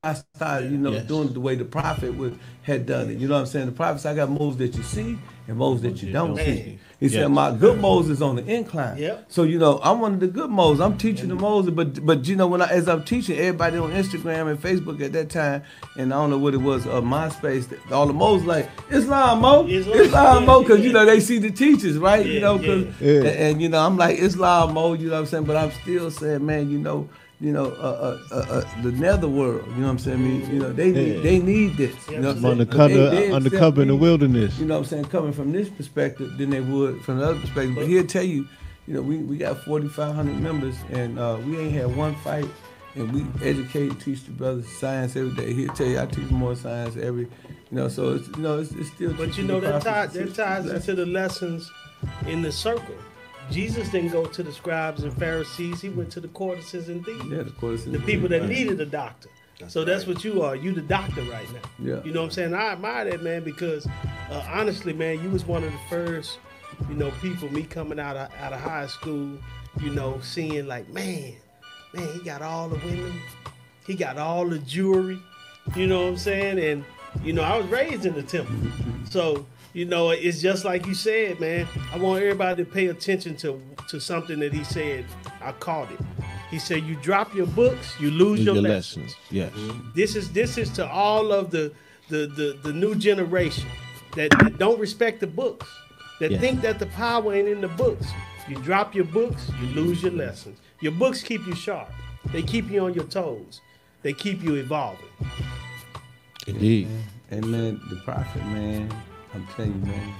[0.07, 3.17] I started, you know, doing it the way the prophet would had done it.
[3.17, 3.65] You know what I'm saying?
[3.67, 6.79] The prophet said, I got moves that you see and moves that you don't see.
[6.99, 8.97] He said, My good moves is on the incline.
[8.97, 9.25] Yep.
[9.29, 10.79] So, you know, I'm one of the good Moors.
[10.79, 13.91] I'm teaching the Moors, but but you know, when I as I'm teaching everybody on
[13.91, 15.63] Instagram and Facebook at that time,
[15.95, 19.67] and I don't know what it was, uh, MySpace, all the Moors like, Islam Mo,
[19.67, 22.25] Islam Mo, because you know they see the teachers, right?
[22.25, 23.17] you know, because yeah.
[23.17, 25.43] and, and, you know, I'm like Islam Mo, you know what I'm saying?
[25.43, 27.07] But I'm still saying, man, you know,
[27.39, 30.17] you know, uh, uh, uh, uh, the netherworld, you know what I'm saying?
[30.17, 31.21] I mean, you know, they need Yeah.
[31.21, 31.95] they need this.
[32.09, 32.51] You know what I'm saying?
[32.61, 34.57] Undercover, They- they undercover in the wilderness.
[34.59, 35.05] You know what I'm saying?
[35.05, 37.75] Coming from this perspective than they would from the other perspective.
[37.75, 38.47] But he'll tell you,
[38.87, 42.47] you know, we, we got 4,500 members and uh, we ain't had one fight.
[42.95, 45.53] And we educate teach the brothers science every day.
[45.53, 47.29] He'll tell you I teach more science every, you
[47.69, 47.89] know.
[47.89, 49.13] So it's you know it's, it's still.
[49.13, 51.69] But you know the that ties prophets, that ties into the lessons
[52.25, 52.95] in the circle.
[53.51, 55.81] Jesus didn't go to the scribes and Pharisees.
[55.81, 57.25] He went to the courtesans and thieves.
[57.25, 58.49] Yeah, the courtesans The people that right.
[58.49, 59.29] needed a doctor.
[59.67, 60.55] so that's what you are.
[60.55, 61.59] You the doctor right now.
[61.79, 62.03] Yeah.
[62.03, 62.53] You know what I'm saying?
[62.53, 63.87] I admire that man because
[64.29, 66.39] uh, honestly, man, you was one of the first,
[66.89, 67.51] you know, people.
[67.51, 69.37] Me coming out of out of high school,
[69.81, 71.33] you know, seeing like, man,
[71.93, 73.19] man, he got all the women,
[73.85, 75.19] he got all the jewelry.
[75.75, 76.59] You know what I'm saying?
[76.59, 76.85] And
[77.23, 78.55] you know, I was raised in the temple,
[79.09, 79.45] so
[79.77, 81.67] you know, it's just like you said, man.
[81.93, 85.05] I want everybody to pay attention to to something that he said.
[85.39, 85.99] I caught it.
[86.49, 89.53] He said, "You drop your books, you lose your, lessons." Yes.
[89.93, 91.71] This is this is to all of the
[92.09, 93.69] the the, the new generation
[94.15, 95.67] that, that don't respect the books,
[96.21, 96.39] that Yeah.
[96.39, 98.07] think that the power ain't in the books.
[98.49, 100.57] You drop your books, you lose your lessons.
[100.81, 101.91] Your books keep you sharp.
[102.33, 103.61] They keep you on your toes.
[104.01, 105.13] They keep you evolving.
[106.47, 106.87] Indeed.
[107.29, 108.89] And man, the prophet, man,
[109.33, 110.13] I'm telling you, man,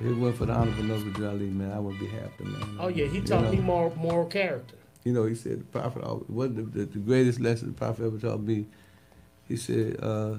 [0.00, 2.76] if it wasn't for the honorable Noble Drew Ali, man, I wouldn't be happy, man.
[2.78, 3.52] Oh yeah, he taught know?
[3.52, 4.76] me more moral character.
[5.04, 8.06] You know, he said the prophet always, what the, the, the greatest lesson the prophet
[8.06, 8.66] ever taught me.
[9.46, 10.38] He said, uh,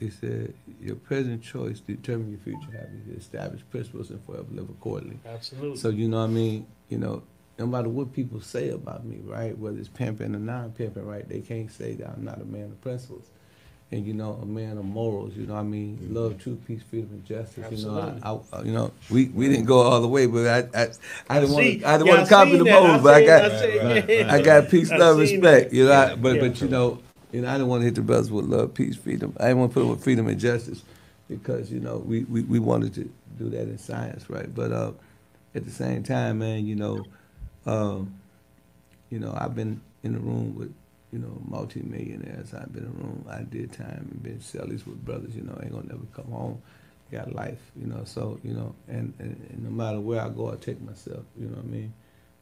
[0.00, 3.18] he said, your present choice determines your future happiness.
[3.18, 5.20] Establish principles and forever live accordingly.
[5.24, 5.76] Absolutely.
[5.76, 6.66] So you know what I mean?
[6.88, 7.22] You know,
[7.58, 9.56] no matter what people say about me, right?
[9.56, 11.28] Whether it's pimping or non-pimping, right?
[11.28, 13.30] They can't say that I'm not a man of principles.
[13.90, 15.34] And you know, a man of morals.
[15.34, 17.64] You know, what I mean, love, truth, peace, freedom, and justice.
[17.70, 20.78] You know, I, I, you know, we, we didn't go all the way, but I
[20.78, 20.88] I,
[21.30, 22.82] I didn't want to I didn't yeah, want to copy the that.
[22.82, 25.70] I mold, but I got I seen- Right, right, I got peace, love, respect.
[25.70, 25.76] that.
[25.76, 26.40] You know, I, Yeah, but yeah.
[26.48, 26.98] but you know,
[27.32, 29.34] you know, I didn't want to hit the brothers with love, peace, freedom.
[29.40, 30.82] I didn't want to put it with freedom and justice
[31.30, 34.54] because you know we, we, we wanted to do that in science, right?
[34.54, 34.92] But uh,
[35.54, 37.06] at the same time, man, you know,
[37.64, 38.14] um,
[39.08, 40.74] you know, I've been in the room with
[41.12, 42.54] you know multi-millionaires.
[42.54, 43.24] I've been room.
[43.28, 45.34] I did time and been cellies with brothers.
[45.34, 46.62] You know, ain't gonna never come home.
[47.10, 48.02] Got life, you know.
[48.04, 51.24] So you know, and, and, and no matter where I go, I take myself.
[51.38, 51.92] You know what I mean?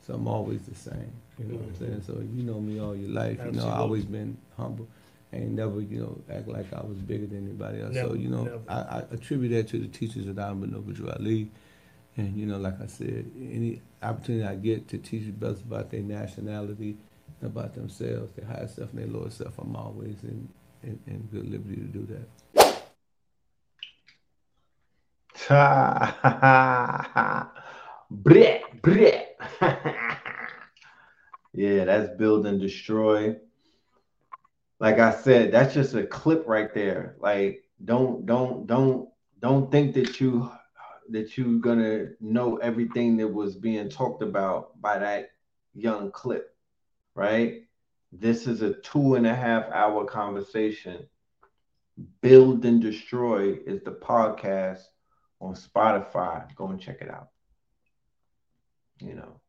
[0.06, 1.12] So I'm always the same.
[1.38, 2.02] You know what I'm saying?
[2.06, 3.38] So you know me all your life.
[3.38, 3.82] You know, I Absolutely.
[3.82, 4.88] always been humble.
[5.32, 7.94] I ain't never, you know, act like I was bigger than anybody else.
[7.94, 8.62] so, Never, you know.
[8.68, 11.51] I, I attribute that to the teachers of Don Benoba Ali.
[12.16, 15.90] And, you know, like I said, any opportunity I get to teach the brothers about
[15.90, 16.97] their nationality,
[17.42, 20.48] about themselves, their higher self and their lower self, I'm always in,
[20.82, 22.28] in, in good liberty to do that.
[28.12, 29.24] Bleh, bleh.
[31.52, 33.36] yeah, that's build and destroy.
[34.78, 37.16] Like I said, that's just a clip right there.
[37.18, 39.08] Like, don't, don't, don't,
[39.40, 40.50] don't think that you
[41.10, 45.30] that you're gonna know everything that was being talked about by that
[45.74, 46.56] young clip,
[47.16, 47.62] right?
[48.12, 51.09] This is a two and a half hour conversation.
[52.20, 54.82] Build and Destroy is the podcast
[55.40, 56.55] on Spotify.
[56.55, 57.30] Go and check it out.
[59.01, 59.40] You know,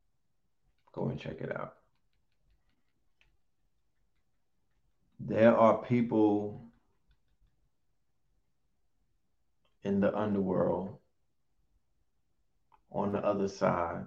[0.94, 1.74] go and check it out.
[5.20, 6.64] There are people
[9.84, 10.98] in the underworld
[12.92, 14.06] on the other side,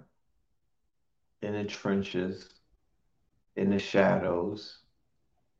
[1.41, 2.49] in the trenches,
[3.55, 4.79] in the shadows,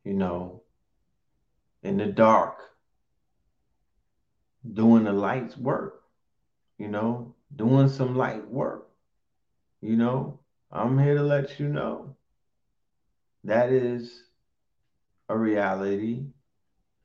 [0.04, 0.64] you know,
[1.84, 2.58] in the dark,
[4.74, 6.04] doing the light's work,
[6.78, 8.90] you know, doing some light work.
[9.82, 10.40] You know,
[10.72, 12.16] I'm here to let you know
[13.44, 14.24] that is
[15.30, 16.26] a reality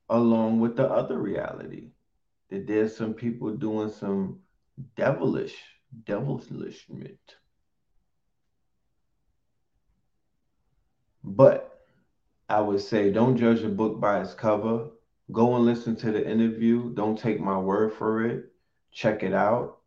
[0.09, 1.89] along with the other reality
[2.49, 4.39] that there's some people doing some
[4.95, 5.55] devilish
[6.05, 7.17] devilishment
[11.27, 11.81] but
[12.47, 14.89] i would say don't judge a book by its cover.
[15.33, 16.93] Go and listen to the interview.
[16.93, 18.45] Don't take my word for it.
[18.93, 19.79] Check it out.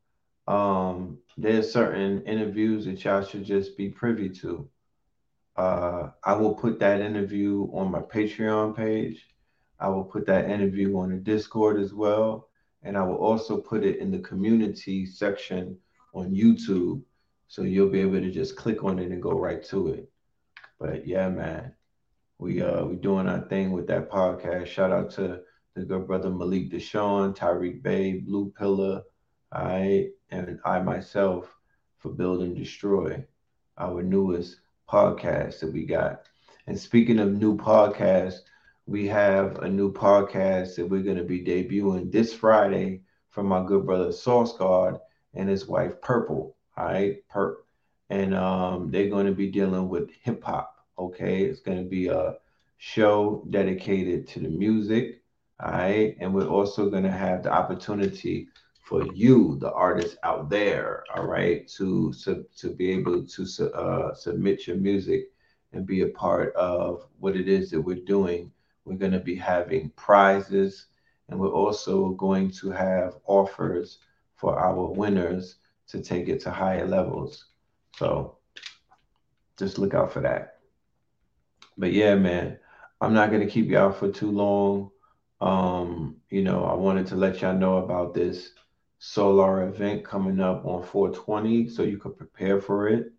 [0.46, 4.68] Um there's certain interviews that y'all should just be privy to.
[5.56, 9.26] Uh i will put that interview on my patreon page.
[9.78, 12.50] I will put that interview on the discord as well.
[12.82, 15.78] And i will also put it in the community section
[16.12, 17.02] on youtube.
[17.48, 20.10] So you'll be able to just click on it and go right to it
[20.80, 21.72] but yeah man
[22.38, 25.40] we uh we doing our thing with that podcast shout out to
[25.74, 29.02] the good brother malik deshawn tyreek bay blue pillar
[29.52, 31.52] I and I myself
[31.98, 33.24] for Build and Destroy,
[33.78, 36.22] our newest podcast that we got.
[36.66, 38.40] And speaking of new podcasts,
[38.86, 43.64] we have a new podcast that we're going to be debuting this Friday from my
[43.64, 44.98] good brother Sauce Guard
[45.34, 46.56] and his wife Purple.
[46.76, 47.56] All right, Perp.
[48.10, 50.84] And um, they're going to be dealing with hip hop.
[50.98, 52.36] Okay, it's going to be a
[52.78, 55.22] show dedicated to the music.
[55.60, 58.48] All right, and we're also going to have the opportunity
[58.82, 64.14] for you, the artists out there, all right, to to, to be able to uh,
[64.14, 65.30] submit your music
[65.72, 68.50] and be a part of what it is that we're doing.
[68.84, 70.86] We're going to be having prizes,
[71.28, 73.98] and we're also going to have offers
[74.34, 75.56] for our winners
[75.88, 77.44] to take it to higher levels.
[77.96, 78.38] So
[79.58, 80.58] just look out for that.
[81.76, 82.58] But yeah, man,
[83.00, 84.90] I'm not to keep y'all for too long.
[85.40, 88.52] Um, you know, I wanted to let y'all know about this
[88.98, 93.12] solar event coming up on 420 so you could prepare for it.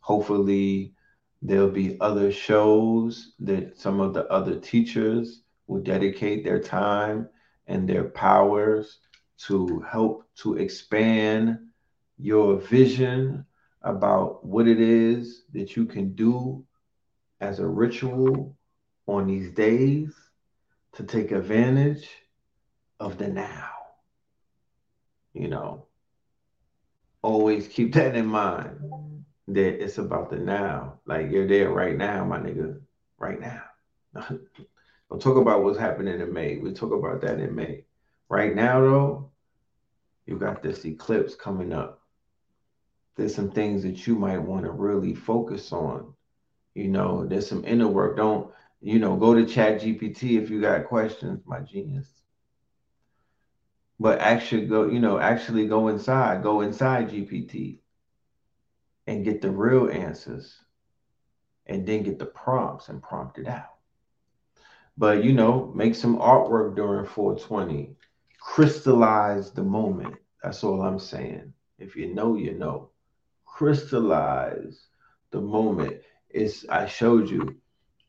[0.00, 0.94] Hopefully,
[1.42, 7.28] there'll be other shows that some of the other teachers will dedicate their time
[7.66, 9.00] and their powers
[9.46, 11.58] to help to expand
[12.18, 13.44] your vision
[13.82, 16.64] about what it is that you can do
[17.40, 18.56] as a ritual
[19.06, 20.14] on these days
[20.92, 22.08] to take advantage
[23.00, 23.70] of the now
[25.38, 25.86] you know,
[27.22, 30.98] always keep that in mind that it's about the now.
[31.06, 32.80] Like you're there right now, my nigga,
[33.18, 33.62] right now.
[35.10, 36.58] We'll talk about what's happening in May.
[36.58, 37.84] We'll talk about that in May.
[38.28, 39.30] Right now, though,
[40.26, 41.97] you got this eclipse coming up.
[43.18, 46.14] There's some things that you might want to really focus on.
[46.74, 48.16] You know, there's some inner work.
[48.16, 52.06] Don't, you know, go to Chat GPT if you got questions, my genius.
[53.98, 57.80] But actually go, you know, actually go inside, go inside GPT
[59.08, 60.56] and get the real answers
[61.66, 63.74] and then get the prompts and prompt it out.
[64.96, 67.96] But you know, make some artwork during 420.
[68.38, 70.14] Crystallize the moment.
[70.40, 71.52] That's all I'm saying.
[71.80, 72.90] If you know, you know.
[73.58, 74.86] Crystallize
[75.32, 76.00] the moment.
[76.30, 77.56] It's I showed you,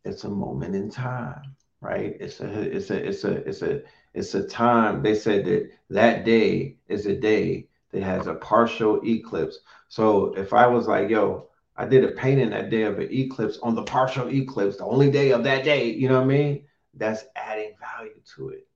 [0.06, 2.16] it's a moment in time, right?
[2.20, 3.82] It's a it's a it's a it's a
[4.14, 5.02] it's a time.
[5.02, 9.62] They said that that day is a day that has a partial eclipse.
[9.88, 13.58] So if I was like, yo, I did a painting that day of an eclipse
[13.64, 16.66] on the partial eclipse, the only day of that day, you know what I mean?
[16.94, 18.68] That's adding value to it.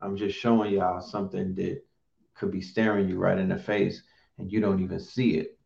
[0.00, 1.84] I'm just showing y'all something that
[2.34, 4.02] could be staring you right in the face
[4.38, 5.57] and you don't even see it.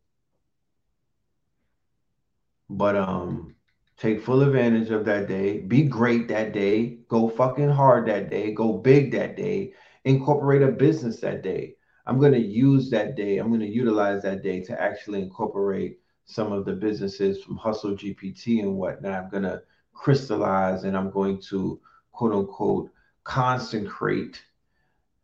[2.77, 3.55] But um
[3.97, 5.59] take full advantage of that day.
[5.59, 6.97] Be great that day.
[7.07, 8.51] Go fucking hard that day.
[8.51, 9.73] Go big that day.
[10.05, 11.75] Incorporate a business that day.
[12.05, 13.37] I'm going to use that day.
[13.37, 17.95] I'm going to utilize that day to actually incorporate some of the businesses from Hustle
[17.95, 19.23] GPT and whatnot.
[19.23, 19.61] I'm going to
[19.93, 21.79] crystallize and I'm going to
[22.11, 22.89] quote unquote
[23.23, 24.41] consecrate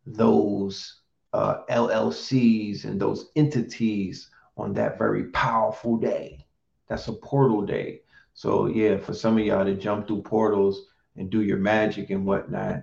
[0.06, 1.00] those
[1.32, 6.46] uh, LLCs and those entities on that very powerful day.
[6.90, 8.00] That's a portal day.
[8.34, 12.26] So yeah, for some of y'all to jump through portals and do your magic and
[12.26, 12.82] whatnot,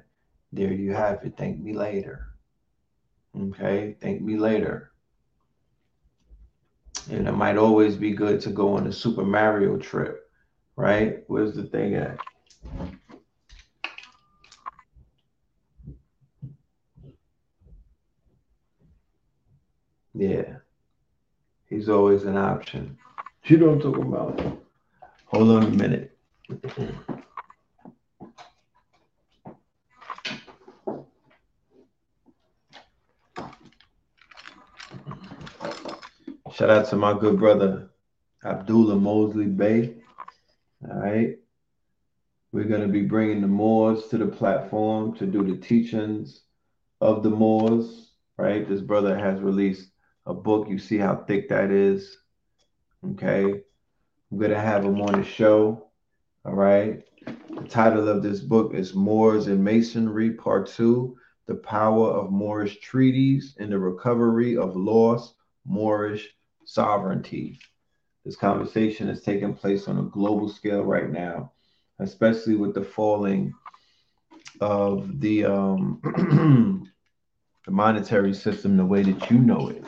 [0.53, 1.35] there you have it.
[1.37, 2.29] Thank me later.
[3.37, 4.93] Okay, thank me later.
[7.11, 10.31] And it might always be good to go on a Super Mario trip,
[10.77, 11.23] right?
[11.27, 12.17] Where's the thing at?
[20.13, 20.55] Yeah,
[21.69, 22.97] he's always an option.
[23.47, 24.61] You know what I'm talking about?
[25.27, 26.17] Hold on a minute.
[36.51, 37.89] Shout out to my good brother
[38.43, 39.93] Abdullah Mosley Bey.
[40.85, 41.37] All right.
[42.51, 46.41] We're going to be bringing the Moors to the platform to do the teachings
[46.99, 48.11] of the Moors.
[48.37, 48.67] Right.
[48.67, 49.89] This brother has released
[50.25, 50.67] a book.
[50.67, 52.17] You see how thick that is.
[53.05, 53.61] Okay.
[54.31, 55.87] I'm going to have him on the show.
[56.45, 57.03] All right.
[57.25, 62.79] The title of this book is Moors and Masonry, Part Two The Power of Moorish
[62.79, 66.29] Treaties and the Recovery of Lost Moorish
[66.65, 67.59] Sovereignty.
[68.25, 71.53] This conversation is taking place on a global scale right now,
[71.99, 73.53] especially with the falling
[74.59, 76.01] of the um,
[77.65, 79.83] the monetary system the way that you know it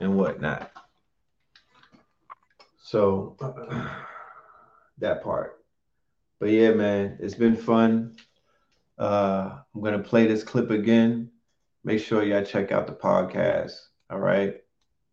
[0.00, 0.70] and whatnot.
[2.86, 3.36] So
[4.98, 5.58] that part.
[6.38, 8.14] But yeah, man, it's been fun.
[8.96, 11.32] Uh, I'm gonna play this clip again.
[11.82, 13.72] Make sure y'all check out the podcast.
[14.08, 14.54] All right.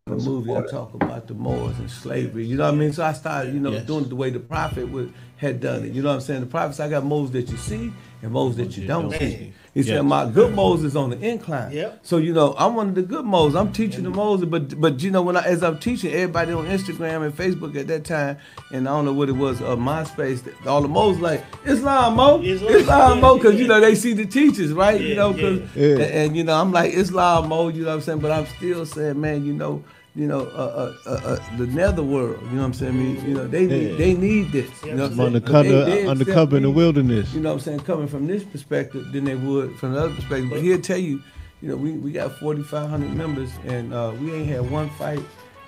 [0.06, 2.44] The movie I talk about the Moors and slavery.
[2.44, 2.92] You know what I mean?
[2.92, 3.86] So I started, you know, Yes.
[3.86, 5.92] doing it the way the prophet would had done it.
[5.92, 6.40] You know what I'm saying?
[6.42, 7.92] The prophets, I got Moors that you see
[8.22, 9.52] and Moors that you don't see.
[9.74, 9.88] He Yes.
[9.88, 11.72] said, My good Moors on the incline.
[11.72, 11.98] Yep.
[12.04, 13.56] So, you know, I'm one of the good Moors.
[13.56, 16.66] I'm teaching the Moors, but but you know, when I as I'm teaching everybody on
[16.66, 18.38] Instagram and Facebook at that time,
[18.72, 22.40] and I don't know what it was, uh, MySpace, all the Moors like, Islam Mo,
[22.40, 25.00] Islam, Islam yeah, Mo, because you know they see the teachers, right?
[25.00, 25.86] you Yeah, know, because yeah.
[25.94, 28.20] and, and, you know, I'm like Islam mode, you know what I'm saying?
[28.20, 29.82] But I'm still saying, man, you know,
[30.16, 32.92] you know, uh, uh, uh, uh, the netherworld, you know what I'm saying?
[32.92, 33.96] I mean, you know, they need, Yeah.
[33.96, 34.70] they need this.
[34.84, 35.26] You know what I'm saying?
[35.26, 37.34] Undercover, They- they undercover in the wilderness.
[37.34, 37.80] You know what I'm saying?
[37.80, 40.50] Coming from this perspective than they would from the other perspective.
[40.50, 41.20] But he'll tell you,
[41.60, 45.20] you know, we, we got 4,500 members and uh, we ain't had one fight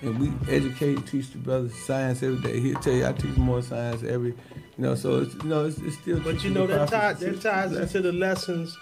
[0.02, 2.60] and we educate teach the brothers science every day.
[2.60, 4.34] He'll tell you I teach more science every, you
[4.78, 7.42] know, so it's, you know, it's, it's still But you know the that ties prophets.
[7.42, 8.76] that ties into the lessons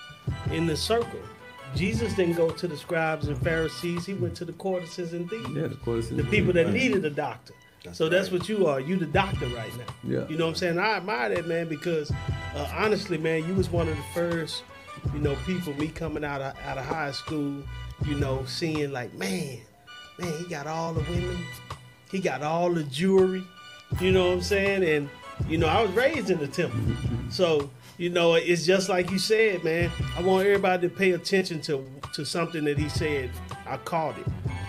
[0.50, 1.20] in the circle.
[1.74, 4.06] Jesus didn't go to the scribes and Pharisees.
[4.06, 5.48] He went to the courtesans and thieves.
[5.50, 7.54] Yeah, the courtesans The people that and needed a doctor.
[7.92, 8.80] so that's what you are.
[8.80, 9.84] You the doctor right now.
[10.04, 10.28] Yeah.
[10.28, 10.78] You know what I'm saying?
[10.78, 14.62] I admire that man because uh, honestly, man, you was one of the first,
[15.12, 15.74] you know, people.
[15.74, 17.62] Me coming out of out of high school,
[18.06, 19.58] you know, seeing like, man,
[20.18, 21.44] man, he got all the women,
[22.10, 23.44] he got all the jewelry.
[24.00, 24.84] You know what I'm saying?
[24.84, 25.08] And
[25.48, 26.80] you know, I was raised in the temple,
[27.30, 27.68] so
[27.98, 29.90] you know, it's just like you said, man.
[30.16, 31.84] I want everybody to pay attention to
[32.14, 33.30] to something that he said.
[33.66, 34.26] I caught it.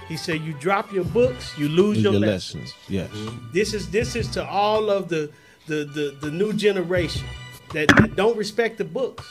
[0.08, 2.90] He said, "You drop your books, you lose your, your lessons." lessons.
[2.90, 3.10] Yes.
[3.12, 3.52] Mm-hmm.
[3.54, 5.32] This is this is to all of the
[5.68, 7.26] the the, the new generation.
[7.74, 9.26] that, that don't respect the books,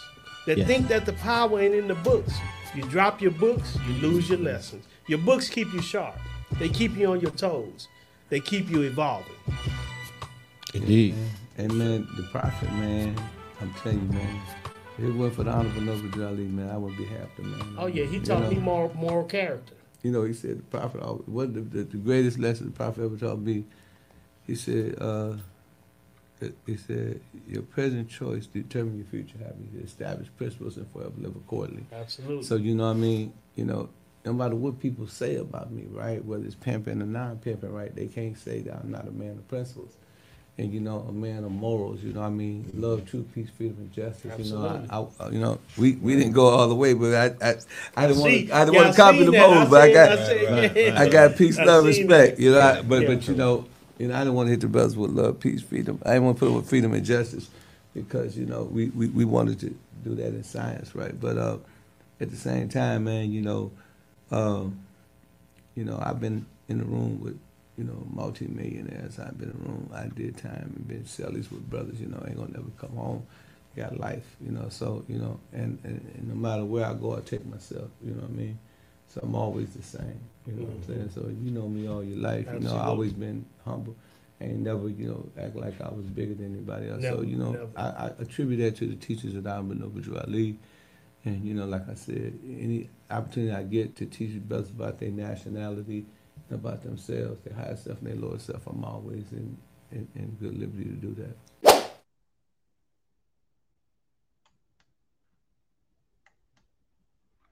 [0.47, 0.67] that Yeah.
[0.67, 2.35] think that the power ain't in the books.
[2.75, 4.85] You drop your books, you lose your lessons.
[5.07, 6.17] Your books keep you sharp.
[6.59, 7.89] They keep you on your toes.
[8.31, 9.33] They keep you evolving.
[10.75, 11.15] Indeed.
[11.59, 11.79] Amen.
[11.79, 13.15] man, the prophet, man,
[13.65, 14.41] I'm telling you, man,
[14.99, 17.77] if it wasn't for the Honorable Noble Drew Ali, man, I wouldn't be happy, man.
[17.79, 18.51] Oh yeah, he taught know?
[18.51, 19.75] me more moral character.
[20.03, 23.05] You know, he said the prophet always, what the, the, the greatest lesson the prophet
[23.05, 23.65] ever taught me,
[24.47, 25.37] he said, uh,
[26.67, 29.87] he said, your present choice determines your future happiness.
[29.87, 31.87] Establish principles and forever live accordingly.
[31.91, 32.45] Absolutely.
[32.45, 33.33] So you know what I mean?
[33.57, 33.89] You know,
[34.27, 36.23] no matter what people say about me, right?
[36.23, 37.95] Whether it's pimping or non-pimping, right?
[37.95, 39.97] They can't say that I'm not a man of principles.
[40.59, 42.03] And you know, a man of morals.
[42.03, 44.39] You know, what I mean, love, truth, peace, freedom, and justice.
[44.39, 47.25] You know, I, I, you know, we, we didn't go all the way, but I
[47.45, 47.55] I,
[47.97, 49.51] I didn't want to I didn't yeah, want to copy the that.
[49.51, 51.01] Mold, but I got I seen- yeah.
[51.01, 52.37] I got peace, love, respect.
[52.37, 52.43] that.
[52.43, 53.09] You know, Yeah, but yeah.
[53.09, 53.67] but you know,
[53.99, 56.01] you know, I didn't want to hit the brothers with love, peace, freedom.
[56.07, 57.51] I didn't want to put it with freedom and justice
[57.95, 61.21] because you know we, we, we wanted to do that in science, right?
[61.21, 61.59] But uh,
[62.21, 63.73] at the same time, man, you know,
[64.31, 64.81] um,
[65.75, 67.39] you know, I've been in the room with
[67.77, 69.19] you know multi-millionaires.
[69.19, 69.91] I've been in room.
[69.95, 72.01] I did time and been cellies with brothers.
[72.01, 73.27] You know, ain't gonna never come home.
[73.77, 74.69] Got life, you know.
[74.69, 77.91] So you know, and, and, and no matter where I go, I take myself.
[78.05, 78.59] You know what I mean?
[79.09, 80.21] So I'm always the same.
[80.47, 80.93] You know what I'm mm-hmm.
[80.93, 81.11] saying?
[81.15, 82.47] So you know me all your life.
[82.53, 83.97] You know, I always been humble.
[84.41, 87.03] I ain't never, you know, act like I was bigger than anybody else.
[87.03, 87.69] so Never, you know.
[87.77, 90.59] I, I attribute that to the teachers Honorable Noble Drew Ali.
[91.25, 95.11] And you know, like I said, any opportunity I get to teach brothers about their
[95.11, 96.07] nationality,
[96.51, 99.57] about themselves, their higher self and their lower self, I'm always in,
[99.93, 101.74] in, in good liberty to do that.